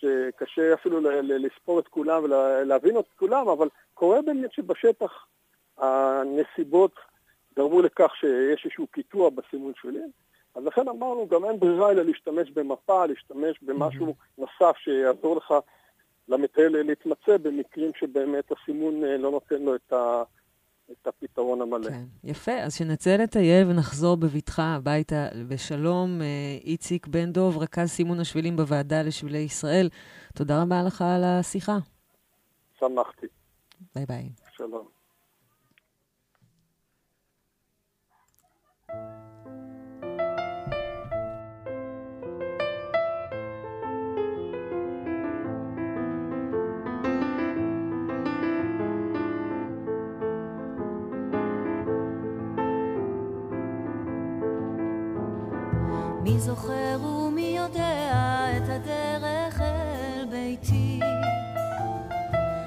[0.00, 5.26] שקשה אפילו לספור את כולם ולהבין את כולם, אבל קורה באמת שבשטח
[5.78, 6.94] הנסיבות
[7.56, 10.10] גרמו לכך שיש איזשהו קיטוע בסימון שבילים,
[10.54, 15.54] אז לכן אמרנו, גם אין ברירה אלא להשתמש במפה, להשתמש במשהו נוסף שיעזור לך
[16.28, 20.22] למטייל להתמצא במקרים שבאמת הסימון אה, לא נותן לו את, ה,
[20.92, 21.90] את הפתרון המלא.
[21.90, 22.52] כן, יפה.
[22.52, 26.22] אז שנצא לטייל ונחזור בבטחה הביתה בשלום.
[26.22, 26.26] אה,
[26.64, 29.88] איציק בן דוב, רכז סימון השבילים בוועדה לשבילי ישראל,
[30.34, 31.76] תודה רבה לך על השיחה.
[32.78, 33.26] שמחתי.
[33.94, 34.28] ביי ביי.
[34.56, 34.97] שלום.
[38.90, 38.94] מי
[56.38, 58.12] זוכר ומי יודע
[58.56, 61.00] את הדרך אל ביתי?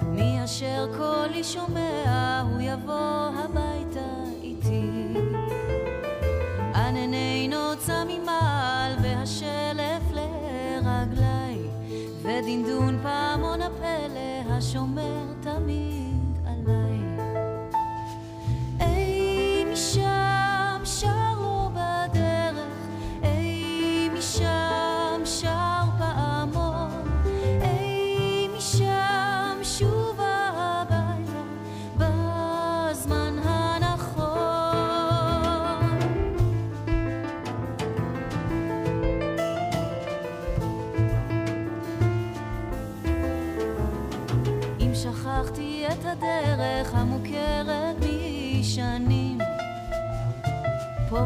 [0.03, 3.70] מי אשר קולי שומע, הוא יבוא הביתה
[14.61, 14.90] 胸。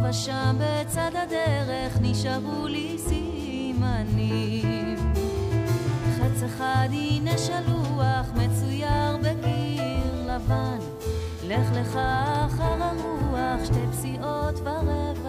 [0.01, 4.95] פה ושם בצד הדרך נשארו לי סימנים.
[6.17, 10.77] חץ אחד הנה שלוח מצויר בקיר לבן.
[11.47, 11.99] לך לך
[12.45, 15.24] אחר הרוח שתי פסיעות ורבע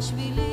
[0.00, 0.49] Nashville.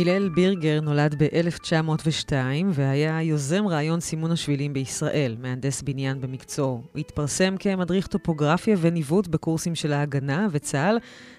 [0.00, 2.32] הלל בירגר נולד ב-1902
[2.72, 6.82] והיה יוזם רעיון סימון השבילים בישראל, מהנדס בניין במקצועו.
[6.92, 10.98] הוא התפרסם כמדריך טופוגרפיה וניווט בקורסים של ההגנה וצה"ל,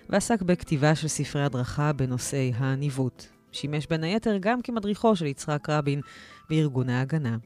[0.09, 3.25] ועסק בכתיבה של ספרי הדרכה בנושאי הניווט.
[3.51, 6.01] שימש בין היתר גם כמדריכו של יצחק רבין
[6.49, 7.37] בארגון ההגנה.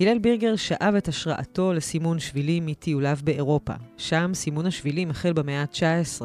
[0.00, 3.74] הלל בירגר שאב את השראתו לסימון שבילים מטיוליו באירופה.
[3.96, 6.22] שם סימון השבילים החל במאה ה-19.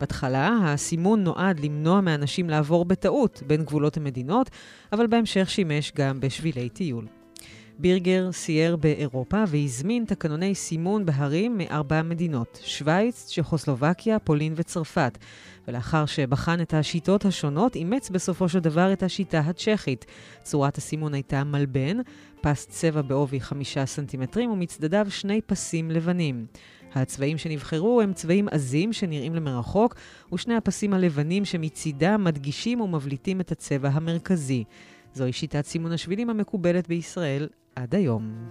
[0.00, 4.50] בהתחלה הסימון נועד למנוע מאנשים לעבור בטעות בין גבולות המדינות,
[4.92, 7.06] אבל בהמשך שימש גם בשבילי טיול.
[7.78, 15.18] בירגר סייר באירופה והזמין תקנוני סימון בהרים מארבע מדינות, שווייץ, צ'כוסלובקיה, פולין וצרפת.
[15.68, 20.04] ולאחר שבחן את השיטות השונות, אימץ בסופו של דבר את השיטה הצ'כית.
[20.42, 21.96] צורת הסימון הייתה מלבן,
[22.40, 26.46] פס צבע בעובי חמישה סנטימטרים ומצדדיו שני פסים לבנים.
[27.02, 29.94] הצבעים שנבחרו הם צבעים עזים שנראים למרחוק,
[30.32, 34.64] ושני הפסים הלבנים שמצידם מדגישים ומבליטים את הצבע המרכזי.
[35.14, 38.48] זוהי שיטת סימון השבילים המקובלת בישראל עד היום.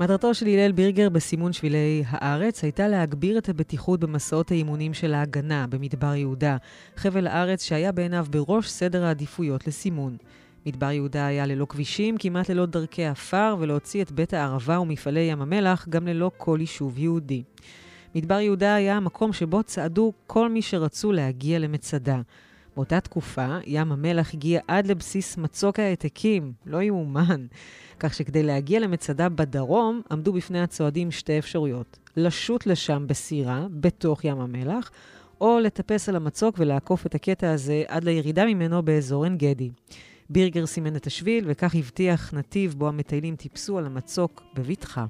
[0.00, 5.66] מטרתו של הלל בירגר בסימון שבילי הארץ הייתה להגביר את הבטיחות במסעות האימונים של ההגנה
[5.66, 6.56] במדבר יהודה,
[6.96, 10.16] חבל הארץ שהיה בעיניו בראש סדר העדיפויות לסימון.
[10.66, 15.42] מדבר יהודה היה ללא כבישים, כמעט ללא דרכי עפר, ולהוציא את בית הערבה ומפעלי ים
[15.42, 17.42] המלח גם ללא כל יישוב יהודי.
[18.14, 22.20] מדבר יהודה היה המקום שבו צעדו כל מי שרצו להגיע למצדה.
[22.76, 27.46] באותה תקופה, ים המלח הגיע עד לבסיס מצוק העתקים, לא יאומן.
[28.00, 31.98] כך שכדי להגיע למצדה בדרום, עמדו בפני הצועדים שתי אפשרויות.
[32.16, 34.90] לשוט לשם בסירה, בתוך ים המלח,
[35.40, 39.70] או לטפס על המצוק ולעקוף את הקטע הזה עד לירידה ממנו באזור עין גדי.
[40.30, 45.06] בירגר סימן את השביל, וכך הבטיח נתיב בו המטיילים טיפסו על המצוק בבטחה.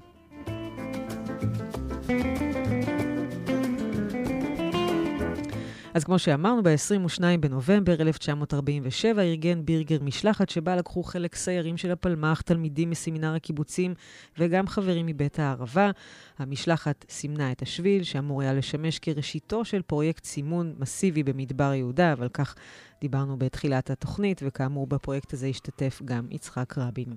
[5.94, 12.40] אז כמו שאמרנו, ב-22 בנובמבר 1947 ארגן בירגר משלחת שבה לקחו חלק סיירים של הפלמ"ח,
[12.40, 13.94] תלמידים מסמינר הקיבוצים
[14.38, 15.90] וגם חברים מבית הערבה.
[16.38, 22.28] המשלחת סימנה את השביל, שאמור היה לשמש כראשיתו של פרויקט סימון מסיבי במדבר יהודה, אבל
[22.28, 22.54] כך
[23.00, 27.16] דיברנו בתחילת התוכנית, וכאמור בפרויקט הזה השתתף גם יצחק רבין.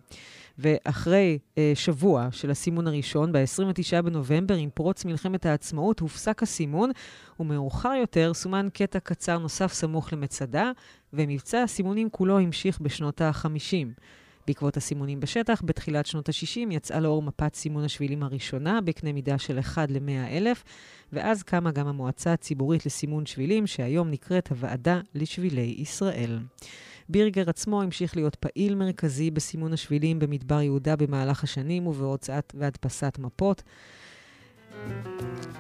[0.58, 6.92] ואחרי אה, שבוע של הסימון הראשון, ב-29 בנובמבר, עם פרוץ מלחמת העצמאות, הופסק הסימון,
[7.40, 10.72] ומאוחר יותר סומן קטע קצר נוסף סמוך למצדה,
[11.14, 14.02] ומבצע הסימונים כולו המשיך בשנות ה-50.
[14.48, 19.60] בעקבות הסימונים בשטח, בתחילת שנות ה-60 יצאה לאור מפת סימון השבילים הראשונה בקנה מידה של
[19.60, 20.64] 1 ל-100 אלף,
[21.14, 26.40] ואז קמה גם המועצה הציבורית לסימון שבילים, שהיום נקראת הוועדה לשבילי ישראל.
[27.10, 33.64] בירגר עצמו המשיך להיות פעיל מרכזי בסימון השבילים במדבר יהודה במהלך השנים ובהוצאת והדפסת מפות,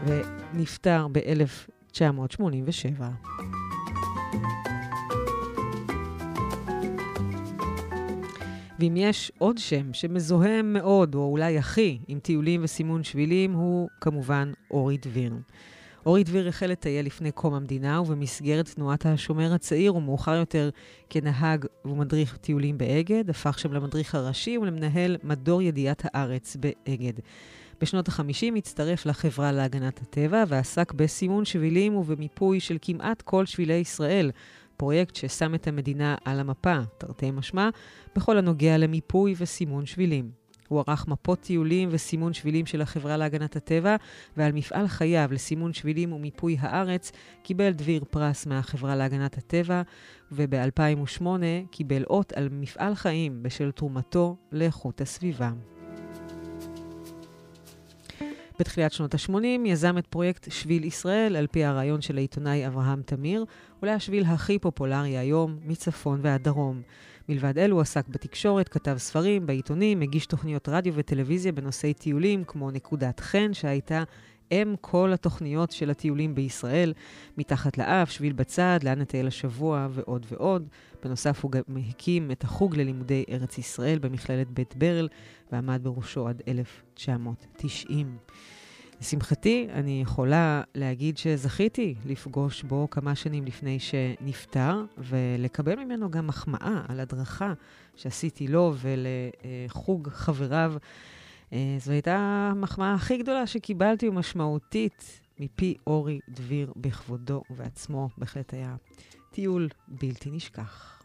[0.05, 3.03] ונפטר ב-1987.
[8.79, 14.51] ואם יש עוד שם שמזוהם מאוד, או אולי הכי, עם טיולים וסימון שבילים, הוא כמובן
[14.71, 15.33] אורי דביר.
[16.05, 20.69] אורי דביר החל לטייל לפני קום המדינה, ובמסגרת תנועת השומר הצעיר, ומאוחר יותר
[21.09, 27.13] כנהג ומדריך טיולים באגד, הפך שם למדריך הראשי ולמנהל מדור ידיעת הארץ באגד.
[27.81, 34.31] בשנות ה-50 הצטרף לחברה להגנת הטבע ועסק בסימון שבילים ובמיפוי של כמעט כל שבילי ישראל,
[34.83, 37.69] פרויקט ששם את המדינה על המפה, תרתי משמע,
[38.15, 40.31] בכל הנוגע למיפוי וסימון שבילים.
[40.67, 43.95] הוא ערך מפות טיולים וסימון שבילים של החברה להגנת הטבע,
[44.37, 47.11] ועל מפעל חייו לסימון שבילים ומיפוי הארץ
[47.43, 49.81] קיבל דביר פרס מהחברה להגנת הטבע,
[50.31, 51.25] וב-2008
[51.71, 55.51] קיבל אות על מפעל חיים בשל תרומתו לאיכות הסביבה.
[58.59, 63.45] בתחילת שנות ה-80 יזם את פרויקט שביל ישראל על פי הרעיון של העיתונאי אברהם תמיר,
[63.81, 66.81] אולי השביל הכי פופולרי היום, מצפון ועד דרום.
[67.29, 73.19] מלבד אלו עסק בתקשורת, כתב ספרים, בעיתונים, הגיש תוכניות רדיו וטלוויזיה בנושאי טיולים, כמו נקודת
[73.19, 74.03] חן, שהייתה
[74.51, 76.93] אם כל התוכניות של הטיולים בישראל,
[77.37, 80.67] מתחת לאף, שביל בצד, לאן נטייל השבוע ועוד ועוד.
[81.03, 85.07] בנוסף הוא גם הקים את החוג ללימודי ארץ ישראל במכללת בית ברל,
[85.51, 88.17] ועמד בראשו עד 1990.
[89.01, 96.81] לשמחתי, אני יכולה להגיד שזכיתי לפגוש בו כמה שנים לפני שנפטר, ולקבל ממנו גם מחמאה
[96.87, 97.53] על הדרכה
[97.95, 100.73] שעשיתי לו ולחוג חבריו.
[101.53, 102.15] אה, זו הייתה
[102.51, 108.09] המחמאה הכי גדולה שקיבלתי ומשמעותית מפי אורי דביר בכבודו ובעצמו.
[108.17, 108.75] בהחלט היה
[109.31, 111.03] טיול בלתי נשכח.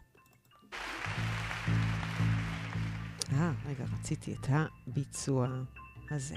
[3.33, 5.47] אה, רגע, רציתי את הביצוע
[6.11, 6.35] הזה.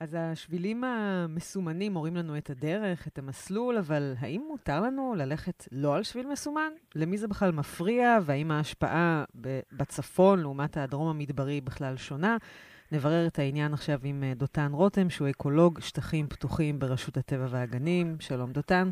[0.00, 5.96] אז השבילים המסומנים מורים לנו את הדרך, את המסלול, אבל האם מותר לנו ללכת לא
[5.96, 6.72] על שביל מסומן?
[6.94, 9.24] למי זה בכלל מפריע, והאם ההשפעה
[9.72, 12.36] בצפון לעומת הדרום המדברי בכלל שונה?
[12.92, 18.16] נברר את העניין עכשיו עם אה, דותן רותם, שהוא אקולוג שטחים פתוחים ברשות הטבע והגנים.
[18.20, 18.90] שלום, דותן.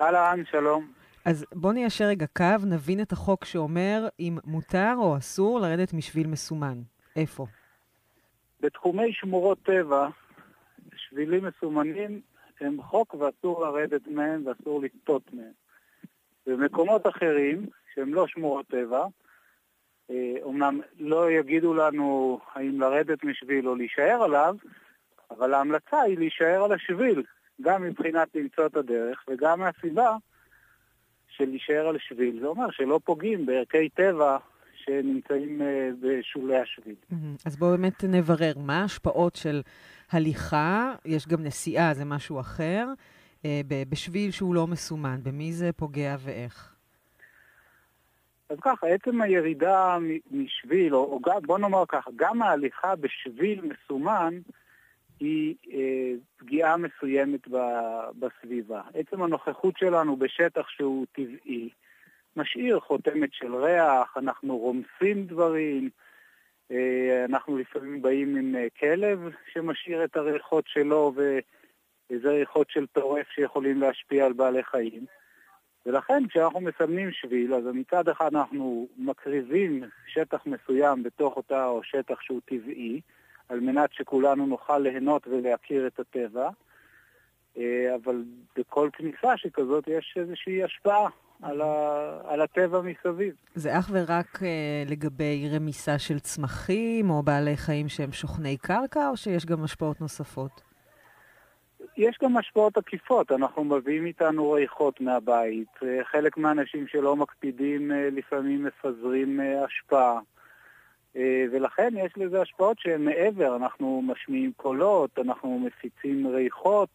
[0.00, 0.92] אהלן, שלום.
[1.24, 6.26] אז בוא ניישר רגע קו, נבין את החוק שאומר אם מותר או אסור לרדת משביל
[6.26, 6.82] מסומן.
[7.16, 7.46] איפה?
[8.60, 10.08] בתחומי שמורות טבע,
[10.96, 12.20] שבילים מסומנים
[12.60, 15.52] הם חוק ואסור לרדת מהם ואסור לטפות מהם.
[16.46, 19.06] במקומות אחרים, שהם לא שמורות טבע,
[20.42, 24.56] אומנם לא יגידו לנו האם לרדת משביל או להישאר עליו,
[25.30, 27.22] אבל ההמלצה היא להישאר על השביל,
[27.60, 30.16] גם מבחינת למצוא את הדרך וגם מהסיבה
[31.28, 32.40] של להישאר על שביל.
[32.40, 34.38] זה אומר שלא פוגעים בערכי טבע
[34.90, 36.94] שנמצאים אה, בשולי השביל.
[37.46, 39.62] אז בואו באמת נברר מה ההשפעות של
[40.10, 42.86] הליכה, יש גם נסיעה, זה משהו אחר,
[43.44, 46.74] אה, בשביל שהוא לא מסומן, במי זה פוגע ואיך?
[48.48, 49.98] אז ככה, עצם הירידה
[50.30, 54.34] משביל, או, או בוא נאמר ככה, גם ההליכה בשביל מסומן
[55.20, 57.56] היא אה, פגיעה מסוימת ב,
[58.18, 58.82] בסביבה.
[58.94, 61.70] עצם הנוכחות שלנו בשטח שהוא טבעי,
[62.36, 65.90] משאיר חותמת של ריח, אנחנו רומסים דברים,
[66.70, 69.18] אה, אנחנו לפעמים באים עם אה, כלב
[69.52, 75.06] שמשאיר את הריחות שלו, וזה ריחות של טורף שיכולים להשפיע על בעלי חיים.
[75.86, 82.20] ולכן כשאנחנו מסמנים שביל, אז מצד אחד אנחנו מקריבים שטח מסוים בתוך אותה או שטח
[82.20, 83.00] שהוא טבעי,
[83.48, 86.50] על מנת שכולנו נוכל ליהנות ולהכיר את הטבע,
[87.56, 88.24] אה, אבל
[88.56, 91.08] בכל כניסה שכזאת יש איזושהי השפעה
[91.42, 93.34] על, ה, על הטבע מסביב.
[93.54, 94.48] זה אך ורק אה,
[94.90, 100.70] לגבי רמיסה של צמחים או בעלי חיים שהם שוכני קרקע, או שיש גם השפעות נוספות?
[101.96, 108.08] יש גם השפעות עקיפות, אנחנו מביאים איתנו ריחות מהבית, אה, חלק מהאנשים שלא מקפידים אה,
[108.12, 110.18] לפעמים מפזרים אה, השפעה,
[111.52, 116.88] ולכן יש לזה השפעות שהן מעבר, אנחנו משמיעים קולות, אנחנו מפיצים ריחות.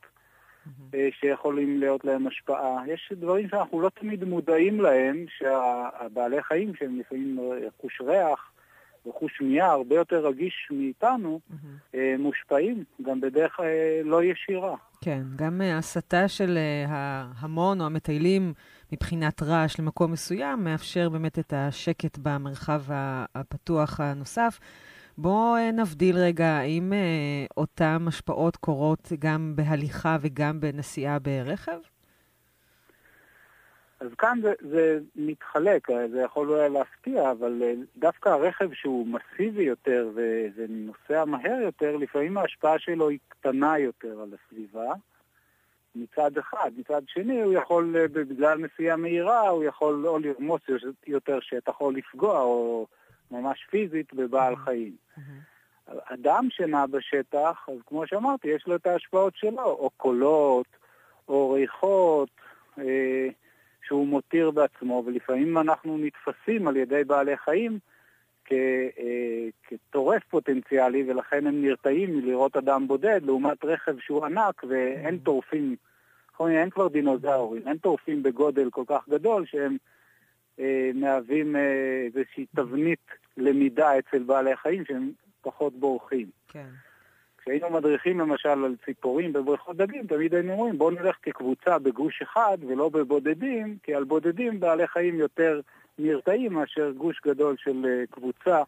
[1.11, 2.83] שיכולים להיות להם השפעה.
[2.87, 7.39] יש דברים שאנחנו לא תמיד מודעים להם, שהבעלי חיים שהם לפעמים
[7.81, 8.51] חוש ריח,
[9.07, 11.95] וחוש שמיעה הרבה יותר רגיש מאיתנו, mm-hmm.
[12.19, 13.59] מושפעים גם בדרך
[14.03, 14.75] לא ישירה.
[15.01, 18.53] כן, גם אה, הסטה של אה, ההמון או המטיילים
[18.91, 22.81] מבחינת רעש למקום מסוים מאפשר באמת את השקט במרחב
[23.35, 24.59] הפתוח הנוסף.
[25.17, 26.93] בואו אה, נבדיל רגע, האם
[27.57, 31.79] אותן השפעות קורות גם בהליכה וגם בנסיעה ברכב?
[33.99, 37.61] אז כאן זה, זה מתחלק, זה יכול אולי להפתיע, אבל
[37.97, 40.09] דווקא הרכב שהוא מסיבי יותר
[40.55, 44.93] ונוסע מהר יותר, לפעמים ההשפעה שלו היא קטנה יותר על הסביבה.
[45.95, 46.71] מצד אחד.
[46.77, 50.61] מצד שני, הוא יכול, בגלל נסיעה מהירה, הוא יכול או לרמוס
[51.07, 52.87] יותר שטח או לפגוע, או
[53.31, 54.95] ממש פיזית, בבעל חיים.
[55.87, 60.67] אדם שנע בשטח, אז כמו שאמרתי, יש לו את ההשפעות שלו, או קולות,
[61.27, 62.29] או ריחות,
[62.79, 63.27] אה,
[63.87, 67.79] שהוא מותיר בעצמו, ולפעמים אנחנו נתפסים על ידי בעלי חיים
[68.45, 68.53] כ,
[68.99, 75.75] אה, כטורף פוטנציאלי, ולכן הם נרתעים מלראות אדם בודד, לעומת רכב שהוא ענק ואין טורפים,
[76.33, 79.77] נכון, אין כבר דינוזאורים, אין טורפים בגודל כל כך גדול שהם
[80.93, 81.61] מהווים אה,
[82.05, 83.05] איזושהי תבנית
[83.37, 86.27] למידה אצל בעלי חיים שהם פחות בורחים.
[86.47, 86.67] כן.
[87.37, 92.57] כשהיינו מדריכים למשל על ציפורים בבריכות דגים, תמיד היינו אומרים בואו נלך כקבוצה בגוש אחד
[92.67, 95.61] ולא בבודדים, כי על בודדים בעלי חיים יותר
[95.99, 98.63] נרתעים מאשר גוש גדול של אה, קבוצה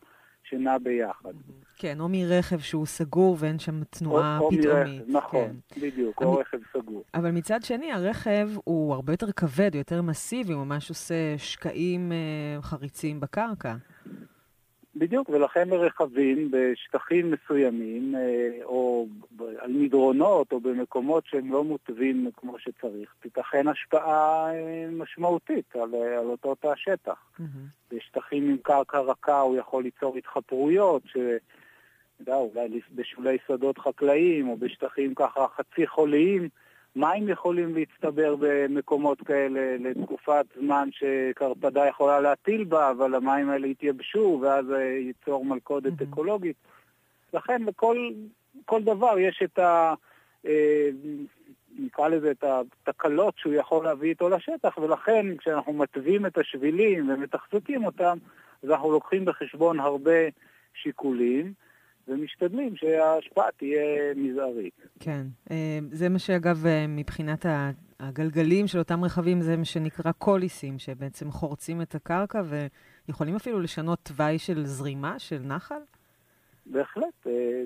[0.49, 1.33] שנע ביחד.
[1.77, 5.01] כן, או מרכב שהוא סגור ואין שם תנועה או, פתאומית.
[5.01, 5.81] או מרכב, נכון, כן.
[5.81, 7.03] בדיוק, או רכב סגור.
[7.13, 12.61] אבל מצד שני, הרכב הוא הרבה יותר כבד, יותר מסיבי, הוא ממש עושה שקעים אה,
[12.61, 13.75] חריצים בקרקע.
[14.97, 19.07] בדיוק, ולכן רכבים בשטחים מסוימים, אה, או
[19.59, 26.19] על מדרונות, או במקומות שהם לא מוטבים כמו שצריך, תיתכן השפעה אה, משמעותית על, אה,
[26.19, 27.17] על אותו תא שטח.
[27.39, 27.43] Mm-hmm.
[27.91, 31.17] בשטחים עם קרקע רכה הוא יכול ליצור התחפרויות, ש...
[32.19, 36.49] יודע, אולי בשולי שדות חקלאיים, או בשטחים ככה חצי חוליים,
[36.97, 44.39] מים יכולים להצטבר במקומות כאלה לתקופת זמן שקרפדה יכולה להטיל בה, אבל המים האלה יתייבשו
[44.41, 44.65] ואז
[44.99, 46.03] ייצור מלכודת mm-hmm.
[46.03, 46.55] אקולוגית.
[47.33, 48.11] לכן לכל
[48.65, 49.93] כל דבר יש את ה...
[50.45, 50.89] אה,
[51.79, 57.85] נקרא לזה את התקלות שהוא יכול להביא איתו לשטח, ולכן כשאנחנו מתווים את השבילים ומתחזקים
[57.85, 58.17] אותם,
[58.63, 60.19] אז אנחנו לוקחים בחשבון הרבה
[60.73, 61.53] שיקולים.
[62.07, 64.73] ומשתדלים שההשפעה תהיה מזערית.
[64.99, 65.21] כן.
[65.51, 67.45] אה, זה מה שאגב, אה, מבחינת
[67.99, 72.41] הגלגלים של אותם רכבים, זה מה שנקרא קוליסים, שבעצם חורצים את הקרקע
[73.07, 75.79] ויכולים אפילו לשנות תוואי של זרימה, של נחל?
[76.65, 77.27] בהחלט.
[77.27, 77.63] אה,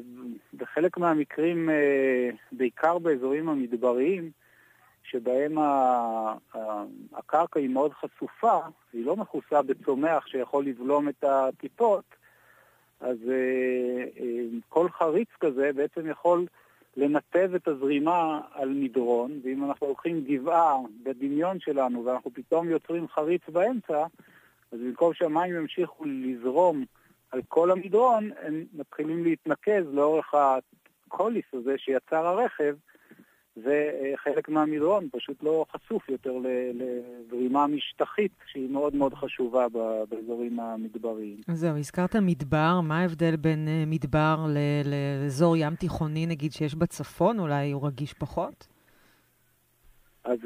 [0.54, 1.70] בחלק מהמקרים,
[2.52, 4.32] בעיקר באזורים המדבריים,
[5.04, 5.58] שבהם
[7.14, 8.60] הקרקע היא מאוד חשופה,
[8.94, 12.04] היא לא מכוסה בצומח שיכול לבלום את הטיפות,
[13.02, 13.18] אז
[14.70, 16.46] כל חריץ כזה בעצם יכול
[16.98, 23.42] לנתב את הזרימה על מדרון, ואם אנחנו לוקחים גבעה בדמיון שלנו ואנחנו פתאום יוצרים חריץ
[23.50, 24.06] באמצע,
[24.72, 26.86] אז במקום שהמים ימשיכו לזרום
[27.32, 32.76] על כל המדרון, הם מתחילים להתנקז לאורך הקוליס הזה שיצר הרכב,
[33.58, 36.34] וחלק מהמדרון פשוט לא חשוף יותר
[36.74, 39.66] לזרימה משטחית שהיא מאוד מאוד חשובה
[40.10, 41.38] באזורים המדבריים.
[41.48, 44.46] זהו, הזכרת מדבר, מה ההבדל בין אה, מדבר
[44.86, 47.40] לאזור ים תיכוני, נגיד, שיש בצפון?
[47.40, 48.68] אולי הוא רגיש פחות?
[50.24, 50.40] אז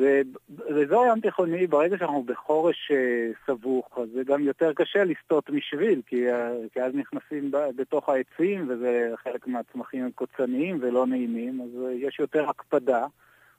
[0.49, 5.49] באזור אה, ים תיכוני, ברגע שאנחנו בחורש אה, סבוך, אז זה גם יותר קשה לסטות
[5.49, 11.69] משביל, כי, אה, כי אז נכנסים בתוך העצים, וזה חלק מהצמחים קוצניים ולא נעימים, אז
[11.93, 13.05] יש יותר הקפדה,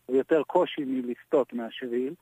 [0.09, 2.15] ויותר קושי מלסטות מהשביל.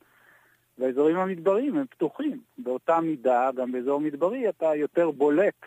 [0.77, 2.39] והאזורים המדבריים הם פתוחים.
[2.57, 5.65] באותה מידה, גם באזור מדברי אתה יותר בולט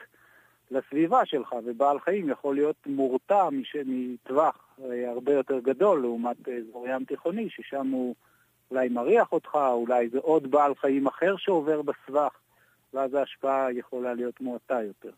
[0.71, 3.49] לסביבה שלך, ובעל חיים יכול להיות מורתע
[3.87, 8.15] מטווח אה, הרבה יותר גדול לעומת אזור ים תיכוני, ששם הוא
[8.71, 12.33] אולי מריח אותך, אולי זה עוד בעל חיים אחר שעובר בסבך,
[12.95, 15.11] ואז ההשפעה יכולה להיות מועטה יותר.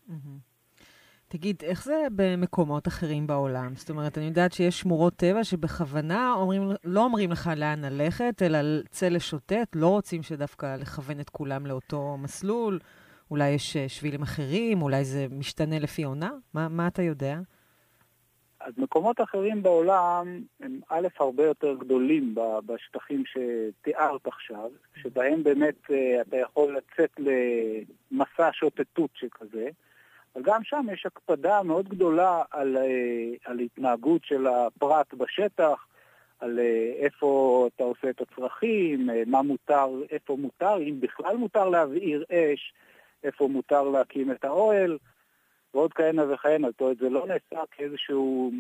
[1.29, 3.75] תגיד, איך זה במקומות אחרים בעולם?
[3.77, 8.59] זאת אומרת, אני יודעת שיש שמורות טבע שבכוונה אומרים, לא אומרים לך לאן ללכת, אלא
[8.91, 12.79] צא לשוטט, לא רוצים שדווקא לכוון את כולם לאותו מסלול.
[13.31, 16.31] אולי יש אה, שבילים אחרים, אולי זה משתנה לפי עונה?
[16.55, 17.39] מה, מה אתה יודע?
[18.61, 22.35] אז מקומות אחרים בעולם הם א', הרבה יותר גדולים
[22.67, 29.69] בשטחים שתיארת עכשיו, שבהם באמת אה, אתה יכול לצאת למסע שוטטות שכזה,
[30.35, 35.87] אבל גם שם יש הקפדה מאוד גדולה על, אה, על התנהגות של הפרט בשטח,
[36.41, 36.59] על
[36.99, 42.73] איפה אתה עושה את הצרכים, מה מותר, איפה מותר, אם בכלל מותר להבעיר אש,
[43.25, 44.99] איפה מותר להקים את האוהל,
[45.75, 46.71] ועוד כהנה וכהנה.
[46.71, 48.53] זאת אומרת, זה לא נעשה כאיזשהו,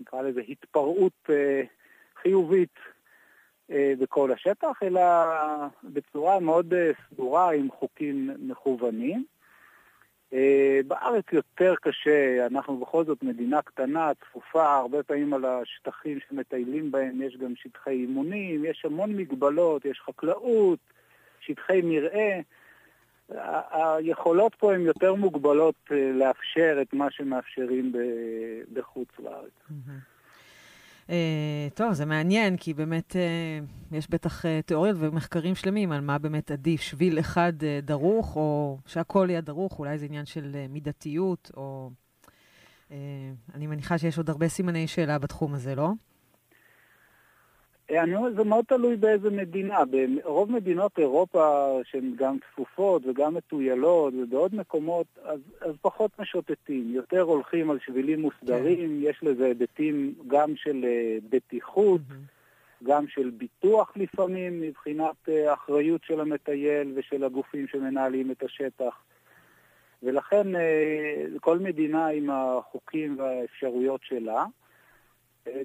[0.00, 1.62] נקרא לזה, התפרעות אה,
[2.22, 2.78] חיובית
[3.70, 5.00] אה, בכל השטח, אלא
[5.84, 9.24] בצורה מאוד אה, סדורה עם חוקים מכוונים.
[10.32, 16.90] אה, בארץ יותר קשה, אנחנו בכל זאת מדינה קטנה, צפופה, הרבה פעמים על השטחים שמטיילים
[16.90, 20.78] בהם יש גם שטחי אימונים, יש המון מגבלות, יש חקלאות,
[21.40, 22.40] שטחי מרעה.
[23.70, 27.92] היכולות פה הן יותר מוגבלות אה, לאפשר את מה שמאפשרים
[28.72, 29.52] בחוץ לארץ.
[31.10, 33.58] אה, טוב, זה מעניין, כי באמת אה,
[33.98, 37.52] יש בטח תיאוריות ומחקרים שלמים על מה באמת עדיף, שביל אחד
[37.82, 41.90] דרוך, או שהכל יהיה דרוך, אולי זה עניין של מידתיות, או...
[43.54, 45.90] אני מניחה שיש עוד הרבה סימני שאלה בתחום הזה, לא?
[47.90, 49.78] אני אומר, זה מאוד תלוי באיזה מדינה.
[49.84, 56.90] ברוב מדינות אירופה שהן גם צפופות וגם מטוילות ובעוד מקומות, אז, אז פחות משוטטים.
[56.90, 59.10] יותר הולכים על שבילים מוסדרים, כן.
[59.10, 62.84] יש לזה היבטים גם של uh, בטיחות, mm-hmm.
[62.88, 68.94] גם של ביטוח לפעמים, מבחינת uh, אחריות של המטייל ושל הגופים שמנהלים את השטח.
[70.02, 70.46] ולכן
[71.40, 74.44] כל מדינה עם החוקים והאפשרויות שלה.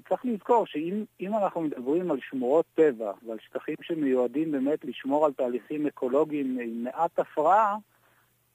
[0.08, 5.86] צריך לזכור שאם אנחנו מדברים על שמורות טבע ועל שטחים שמיועדים באמת לשמור על תהליכים
[5.86, 7.76] אקולוגיים עם מעט הפרעה,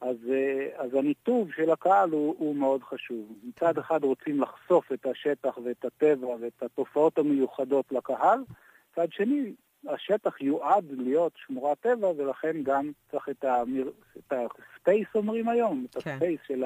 [0.01, 3.33] אז, אה, אז הניתוב של הקהל הוא, הוא מאוד חשוב.
[3.43, 8.39] מצד אחד רוצים לחשוף את השטח ואת הטבע ואת התופעות המיוחדות לקהל,
[8.91, 9.53] מצד שני
[9.87, 13.91] השטח יועד להיות שמורת טבע ולכן גם צריך את, המיר...
[14.17, 16.11] את הספייס אומרים היום, את כן.
[16.11, 16.63] הספייס של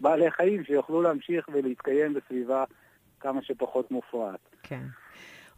[0.00, 2.64] בעלי חיים שיוכלו להמשיך ולהתקיים בסביבה
[3.20, 4.38] כמה שפחות מופרעת.
[4.62, 4.82] כן.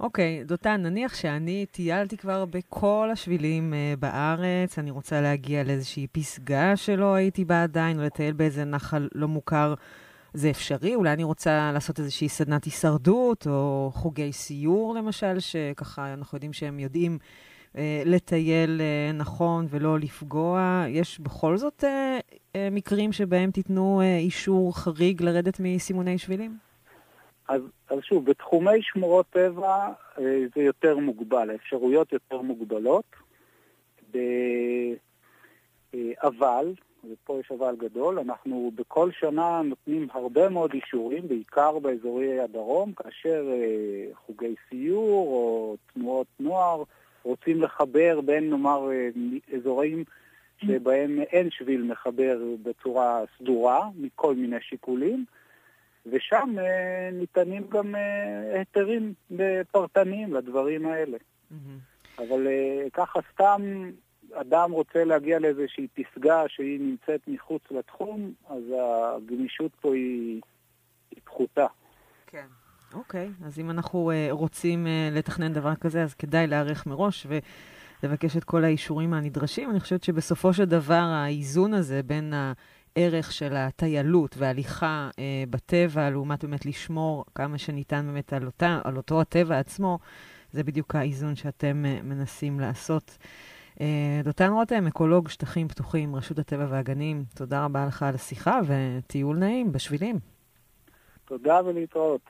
[0.00, 6.76] אוקיי, דותן, נניח שאני טיילתי כבר בכל השבילים uh, בארץ, אני רוצה להגיע לאיזושהי פסגה
[6.76, 9.74] שלא הייתי בה עדיין, או לטייל באיזה נחל לא מוכר.
[10.34, 10.94] זה אפשרי?
[10.94, 16.78] אולי אני רוצה לעשות איזושהי סדנת הישרדות, או חוגי סיור למשל, שככה אנחנו יודעים שהם
[16.78, 17.18] יודעים
[17.72, 20.84] uh, לטייל uh, נכון ולא לפגוע.
[20.88, 21.86] יש בכל זאת uh,
[22.52, 26.72] uh, מקרים שבהם תיתנו uh, אישור חריג לרדת מסימוני שבילים?
[27.49, 29.88] אז, אז שוב, בתחומי שמורות טבע
[30.18, 33.05] אה, זה יותר מוגבל, האפשרויות יותר מוגבלות.
[34.12, 34.16] ב...
[35.95, 36.74] אה, אבל,
[37.11, 43.51] ופה יש אבל גדול, אנחנו בכל שנה נותנים הרבה מאוד אישורים, בעיקר באזורי הדרום, כאשר
[43.53, 46.82] אה, חוגי סיור או תנועות נוער
[47.22, 48.88] רוצים לחבר בין, נאמר,
[49.57, 50.05] אזורים
[50.66, 55.24] שבהם אין שביל מחבר בצורה סדורה, מכל מיני שיקולים.
[56.07, 59.14] ושם אה, ניתנים גם אה, היתרים
[59.70, 61.16] פרטניים לדברים האלה.
[61.18, 62.22] Mm-hmm.
[62.22, 63.90] אבל אה, ככה סתם
[64.34, 70.40] אדם רוצה להגיע לאיזושהי פסגה שהיא נמצאת מחוץ לתחום, אז הגמישות פה היא,
[71.11, 71.66] היא פחותה.
[72.26, 72.46] כן.
[72.94, 77.26] אוקיי, אז אם אנחנו uh, רוצים uh, לתכנן דבר כזה, אז כדאי להיערך מראש
[78.03, 79.70] ולבקש את כל האישורים הנדרשים.
[79.70, 82.34] אני חושבת שבסופו של דבר האיזון הזה בין
[82.97, 85.16] הערך של הטיילות וההליכה uh,
[85.51, 89.99] בטבע, לעומת באמת לשמור כמה שניתן באמת על, אותה, על אותו הטבע עצמו,
[90.51, 93.18] זה בדיוק האיזון שאתם uh, מנסים לעשות.
[94.24, 99.72] דותן רותם, אקולוג שטחים פתוחים, רשות הטבע והגנים, תודה רבה לך על השיחה וטיול נעים
[99.72, 100.18] בשבילים.
[101.24, 102.20] תודה ולהתראות.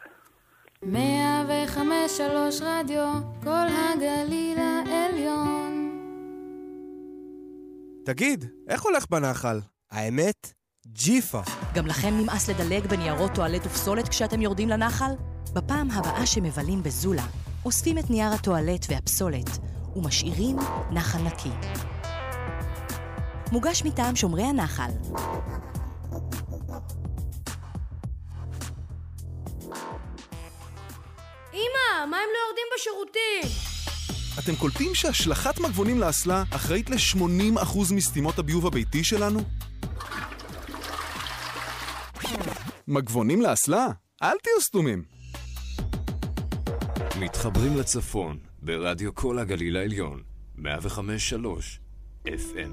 [0.83, 5.73] מאה וחמש שלוש רדיו, כל הגליל העליון.
[8.05, 9.59] תגיד, איך הולך בנחל?
[9.93, 10.53] האמת,
[10.87, 11.43] ג'יפה.
[11.75, 15.11] גם לכם נמאס לדלג בניירות טואלט ופסולת כשאתם יורדים לנחל?
[15.53, 17.27] בפעם הבאה שמבלים בזולה,
[17.65, 19.59] אוספים את נייר הטואלט והפסולת
[19.97, 20.57] ומשאירים
[20.91, 21.49] נחל נקי.
[23.53, 24.91] מוגש מטעם שומרי הנחל.
[31.53, 33.63] אמא, מה הם לא יורדים בשירותים?
[34.39, 39.41] אתם קולטים שהשלכת מגבונים לאסלה אחראית ל-80% מסתימות הביוב הביתי שלנו?
[42.93, 43.87] מגבונים לאסלה?
[44.23, 45.05] אל תהיו סתומים.
[47.21, 50.23] מתחברים לצפון, ברדיו כל הגליל העליון,
[50.59, 50.63] 105.3
[52.27, 52.73] FM.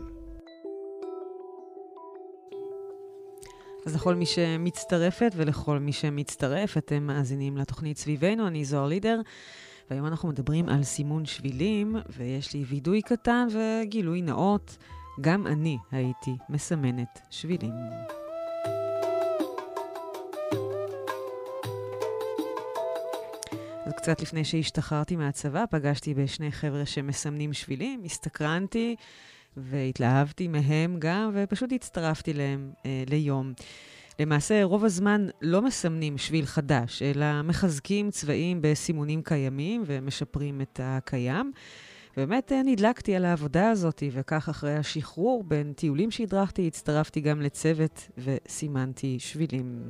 [3.85, 9.21] אז לכל מי שמצטרפת ולכל מי שמצטרף, אתם מאזינים לתוכנית סביבנו, אני זוהר לידר,
[9.89, 14.77] והיום אנחנו מדברים על סימון שבילים, ויש לי וידוי קטן וגילוי נאות,
[15.21, 17.73] גם אני הייתי מסמנת שבילים.
[23.89, 28.95] אז קצת לפני שהשתחררתי מהצבא, פגשתי בשני חבר'ה שמסמנים שבילים, הסתקרנתי
[29.57, 33.53] והתלהבתי מהם גם, ופשוט הצטרפתי להם אה, ליום.
[34.19, 41.51] למעשה, רוב הזמן לא מסמנים שביל חדש, אלא מחזקים צבעים בסימונים קיימים ומשפרים את הקיים.
[42.17, 48.09] באמת אה, נדלקתי על העבודה הזאת, וכך אחרי השחרור בין טיולים שהדרכתי, הצטרפתי גם לצוות
[48.17, 49.83] וסימנתי שבילים.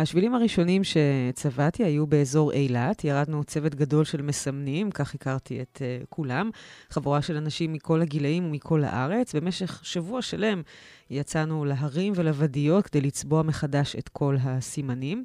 [0.00, 3.04] השבילים הראשונים שצבעתי היו באזור אילת.
[3.04, 6.50] ירדנו צוות גדול של מסמנים, כך הכרתי את uh, כולם.
[6.90, 9.34] חבורה של אנשים מכל הגילאים ומכל הארץ.
[9.34, 10.62] במשך שבוע שלם
[11.10, 15.24] יצאנו להרים ולוודיות כדי לצבוע מחדש את כל הסימנים.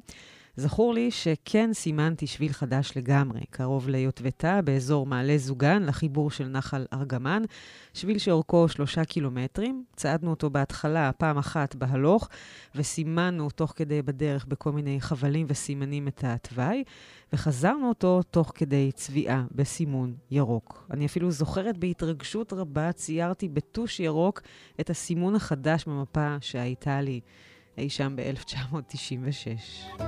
[0.56, 6.86] זכור לי שכן סימנתי שביל חדש לגמרי, קרוב ליוטבתה, באזור מעלה זוגן, לחיבור של נחל
[6.92, 7.42] ארגמן.
[7.94, 9.84] שביל שאורכו שלושה קילומטרים.
[9.96, 12.28] צעדנו אותו בהתחלה פעם אחת בהלוך,
[12.74, 16.84] וסימנו תוך כדי בדרך בכל מיני חבלים וסימנים את התוואי,
[17.32, 20.86] וחזרנו אותו תוך כדי צביעה בסימון ירוק.
[20.90, 24.40] אני אפילו זוכרת בהתרגשות רבה, ציירתי בטוש ירוק
[24.80, 27.20] את הסימון החדש במפה שהייתה לי.
[27.78, 30.00] אי שם ב-1996.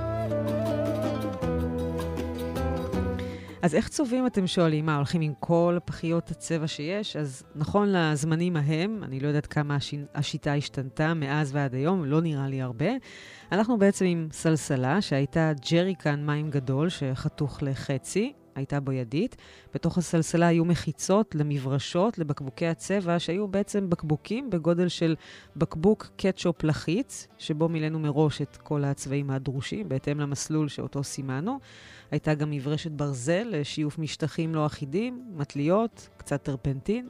[3.61, 4.85] אז איך צובעים, אתם שואלים?
[4.85, 7.15] מה, הולכים עם כל פחיות הצבע שיש?
[7.15, 9.93] אז נכון לזמנים ההם, אני לא יודעת כמה הש...
[10.15, 12.89] השיטה השתנתה מאז ועד היום, לא נראה לי הרבה.
[13.51, 19.35] אנחנו בעצם עם סלסלה שהייתה ג'ריקן מים גדול שחתוך לחצי, הייתה בו ידית.
[19.73, 25.15] בתוך הסלסלה היו מחיצות למברשות, לבקבוקי הצבע, שהיו בעצם בקבוקים בגודל של
[25.55, 31.59] בקבוק קטשופ לחיץ, שבו מילאנו מראש את כל הצבעים הדרושים, בהתאם למסלול שאותו סימנו.
[32.11, 37.09] הייתה גם מברשת ברזל לשיוף משטחים לא אחידים, מטליות, קצת טרפנטין.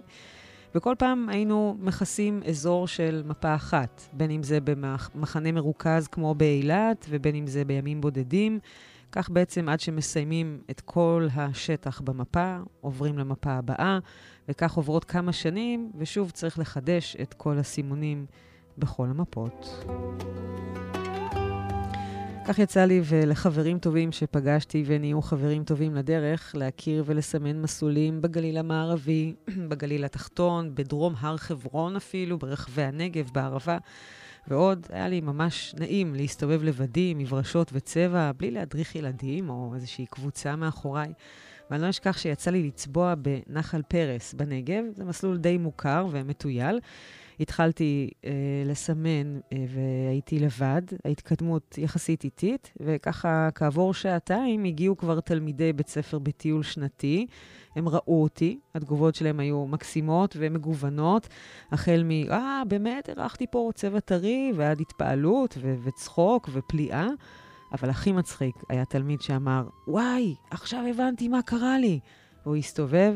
[0.75, 7.05] וכל פעם היינו מכסים אזור של מפה אחת, בין אם זה במחנה מרוכז כמו באילת,
[7.09, 8.59] ובין אם זה בימים בודדים.
[9.11, 13.99] כך בעצם עד שמסיימים את כל השטח במפה, עוברים למפה הבאה,
[14.49, 18.25] וכך עוברות כמה שנים, ושוב צריך לחדש את כל הסימונים
[18.77, 19.85] בכל המפות.
[22.47, 29.33] כך יצא לי ולחברים טובים שפגשתי ונהיו חברים טובים לדרך, להכיר ולסמן מסלולים בגליל המערבי,
[29.69, 33.77] בגליל התחתון, בדרום הר חברון אפילו, ברחבי הנגב, בערבה.
[34.47, 40.05] ועוד, היה לי ממש נעים להסתובב לבדי עם מברשות וצבע, בלי להדריך ילדים או איזושהי
[40.05, 41.13] קבוצה מאחוריי.
[41.71, 46.79] ואני לא אשכח שיצא לי לצבוע בנחל פרס בנגב, זה מסלול די מוכר ומטויל.
[47.39, 48.31] התחלתי אה,
[48.65, 56.19] לסמן אה, והייתי לבד, ההתקדמות יחסית איטית, וככה כעבור שעתיים הגיעו כבר תלמידי בית ספר
[56.19, 57.27] בטיול שנתי.
[57.75, 61.27] הם ראו אותי, התגובות שלהם היו מקסימות ומגוונות,
[61.71, 67.07] החל מ, אה, באמת, הרחתי פה צבע טרי, ועד התפעלות ו- וצחוק ופליאה.
[67.73, 71.99] אבל הכי מצחיק היה תלמיד שאמר, וואי, עכשיו הבנתי מה קרה לי.
[72.45, 73.13] והוא הסתובב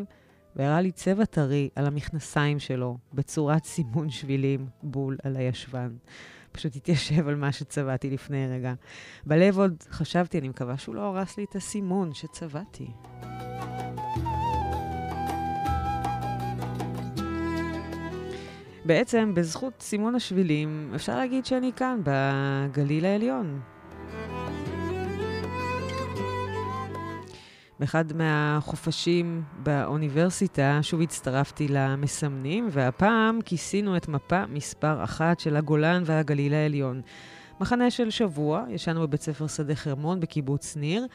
[0.55, 5.89] והראה לי צבע טרי על המכנסיים שלו, בצורת סימון שבילים בול על הישבן.
[6.51, 8.73] פשוט התיישב על מה שצבעתי לפני רגע.
[9.25, 12.87] בלב עוד חשבתי, אני מקווה שהוא לא הרס לי את הסימון שצבעתי.
[18.85, 23.59] בעצם, בזכות סימון השבילים, אפשר להגיד שאני כאן, בגליל העליון.
[27.83, 36.53] באחד מהחופשים באוניברסיטה שוב הצטרפתי למסמנים, והפעם כיסינו את מפה מספר אחת של הגולן והגליל
[36.53, 37.01] העליון.
[37.59, 41.05] מחנה של שבוע, ישנו בבית ספר שדה חרמון בקיבוץ ניר,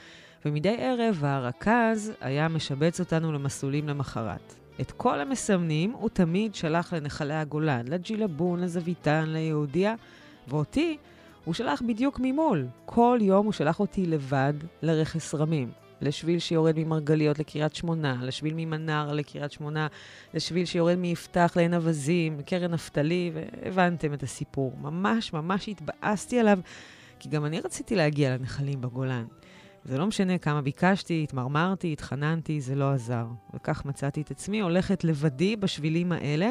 [0.45, 4.55] ומדי ערב הרכז היה משבץ אותנו למסלולים למחרת.
[4.81, 9.95] את כל המסמנים הוא תמיד שלח לנחלי הגולן, לג'ילבון, לזוויתן, ליהודיה,
[10.49, 10.97] ואותי
[11.45, 12.67] הוא שלח בדיוק ממול.
[12.85, 15.88] כל יום הוא שלח אותי לבד לרכס רמים.
[16.01, 19.87] לשביל שיורד ממרגליות לקריית שמונה, לשביל ממנר לקריית שמונה,
[20.35, 24.77] לשביל שיורד מיפתח לעין אווזים, לקרן נפתלי, והבנתם את הסיפור.
[24.81, 26.59] ממש ממש התבאסתי עליו,
[27.19, 29.25] כי גם אני רציתי להגיע לנחלים בגולן.
[29.85, 33.27] זה לא משנה כמה ביקשתי, התמרמרתי, התחננתי, זה לא עזר.
[33.55, 36.51] וכך מצאתי את עצמי הולכת לבדי בשבילים האלה,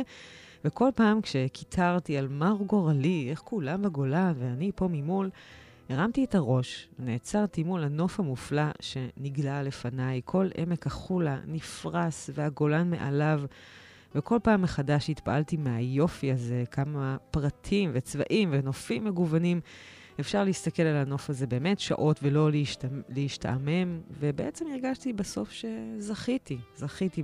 [0.66, 5.30] וכל פעם כשקיטרתי על מר גורלי, איך כולם בגולה ואני פה ממול,
[5.90, 10.22] הרמתי את הראש, נעצרתי מול הנוף המופלא שנגלה לפניי.
[10.26, 13.42] כל עמק החולה נפרס והגולן מעליו,
[14.16, 19.62] וכל פעם מחדש התפעלתי מהיופי הזה, כמה פרטים וצבעים ונופים מגוונים.
[20.20, 22.86] אפשר להסתכל על הנוף הזה באמת שעות ולא להשת...
[23.10, 27.24] להשתעמם, ובעצם הרגשתי בסוף שזכיתי, זכיתי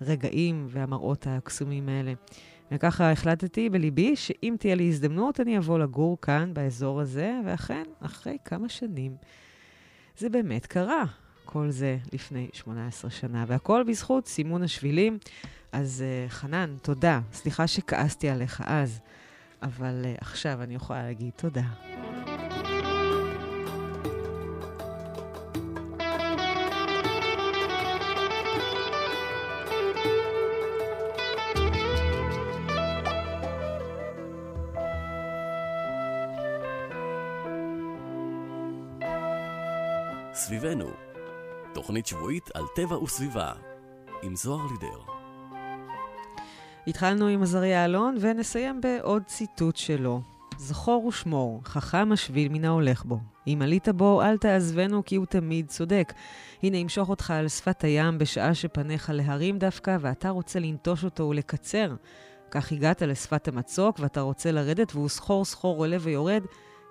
[0.00, 2.12] ברגעים והמראות הקסומים האלה.
[2.74, 8.36] וככה החלטתי בליבי שאם תהיה לי הזדמנות, אני אבוא לגור כאן, באזור הזה, ואכן, אחרי
[8.44, 9.16] כמה שנים,
[10.18, 11.04] זה באמת קרה.
[11.44, 15.18] כל זה לפני 18 שנה, והכל בזכות סימון השבילים.
[15.72, 17.20] אז uh, חנן, תודה.
[17.32, 19.00] סליחה שכעסתי עליך אז,
[19.62, 21.64] אבל uh, עכשיו אני יכולה להגיד תודה.
[40.52, 40.90] סביבנו,
[41.74, 43.52] תוכנית שבועית על טבע וסביבה,
[44.22, 45.00] עם זוהר לידר.
[46.86, 50.20] התחלנו עם עזריה אלון ונסיים בעוד ציטוט שלו.
[50.58, 53.18] זכור ושמור, חכם השביל מן ההולך בו.
[53.46, 56.12] אם עלית בו, אל תעזבנו כי הוא תמיד צודק.
[56.62, 61.94] הנה ימשוך אותך על שפת הים בשעה שפניך להרים דווקא, ואתה רוצה לנטוש אותו ולקצר.
[62.50, 66.42] כך הגעת לשפת המצוק, ואתה רוצה לרדת, והוא סחור סחור עולה ויורד,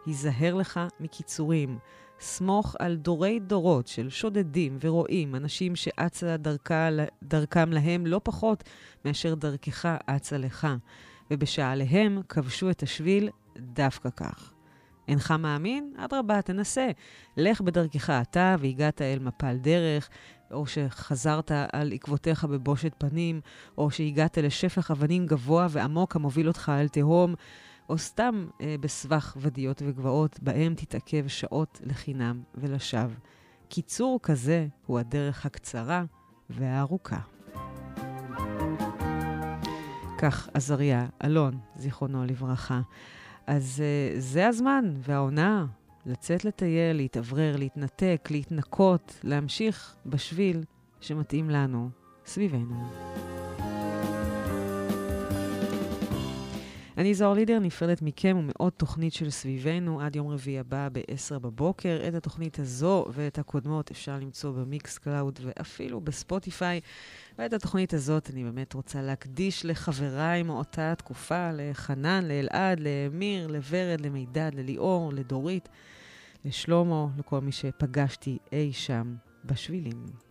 [0.06, 1.78] היזהר לך מקיצורים.
[2.22, 6.90] סמוך על דורי דורות של שודדים ורועים, אנשים שאצה דרכה,
[7.24, 8.64] דרכם להם לא פחות
[9.06, 10.68] מאשר דרכך אצה לך,
[11.32, 14.54] ובשעליהם כבשו את השביל דווקא כך.
[15.08, 15.94] אינך מאמין?
[15.98, 16.90] אדרבה, תנסה.
[17.38, 20.10] לך בדרכך אתה והגעת אל מפל דרך,
[20.52, 23.42] או שחזרת על עקבותיך בבושת פנים,
[23.78, 27.36] או שהגעת לשפך אבנים גבוה ועמוק המוביל אותך אל תהום.
[27.90, 33.16] או סתם אה, בסבך ודיות וגבעות, בהם תתעכב שעות לחינם ולשווא.
[33.70, 36.04] קיצור כזה הוא הדרך הקצרה
[36.50, 37.20] והארוכה.
[40.18, 42.82] כך עזריה אלון, זיכרונו לברכה.
[43.48, 43.84] אז
[44.16, 45.66] uh, זה הזמן והעונה
[46.06, 50.64] לצאת לטייל, להתאוורר, להתנתק, להתנקות, להמשיך בשביל
[51.02, 51.90] שמתאים לנו,
[52.26, 52.90] סביבנו.
[57.02, 62.00] אני זוהר לידר, נפרדת מכם ומעוד תוכנית של סביבנו עד יום רביעי הבא ב-10 בבוקר.
[62.08, 66.82] את התוכנית הזו ואת הקודמות אפשר למצוא במיקסקלאוד ואפילו בספוטיפיי.
[67.38, 74.52] ואת התוכנית הזאת אני באמת רוצה להקדיש לחבריי מאותה תקופה, לחנן, לאלעד, לאמיר, לוורד, למידד,
[74.54, 75.70] לליאור, לדורית,
[76.46, 80.31] לשלומו, לכל מי שפגשתי אי שם בשבילים.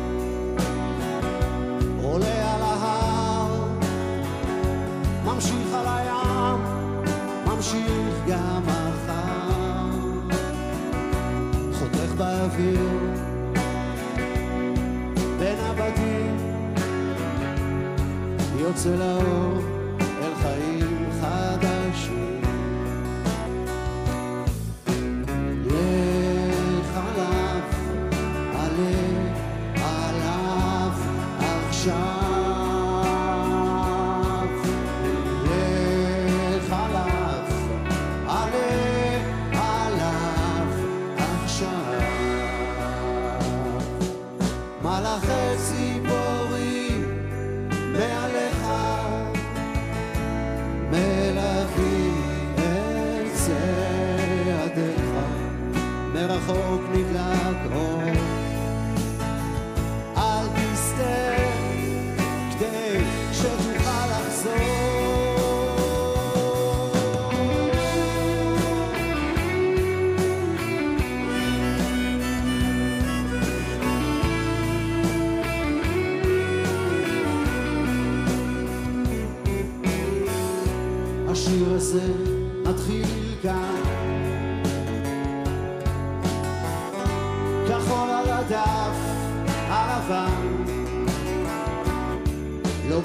[12.41, 12.79] חותך באוויר
[15.39, 16.37] בין הבתים
[18.59, 19.70] יוצא לאור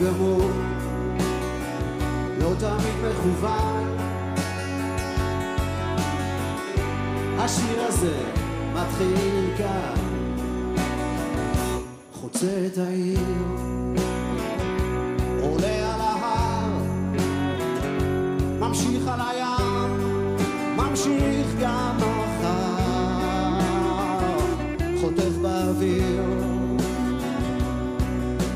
[0.05, 0.51] גמור,
[2.41, 3.97] לא תמיד מכוון.
[7.39, 8.17] השיר הזה
[8.75, 9.95] מתחיל כאן.
[12.13, 13.19] חוצה את העיר.
[15.43, 16.83] עולה על ההר.
[18.61, 19.91] ממשיך על הים,
[20.77, 23.61] ממשיך גם מחר,
[25.01, 26.23] חותך באוויר.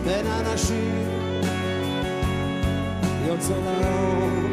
[0.05, 1.10] בין אנשים,
[3.31, 4.50] יוצא לאור אל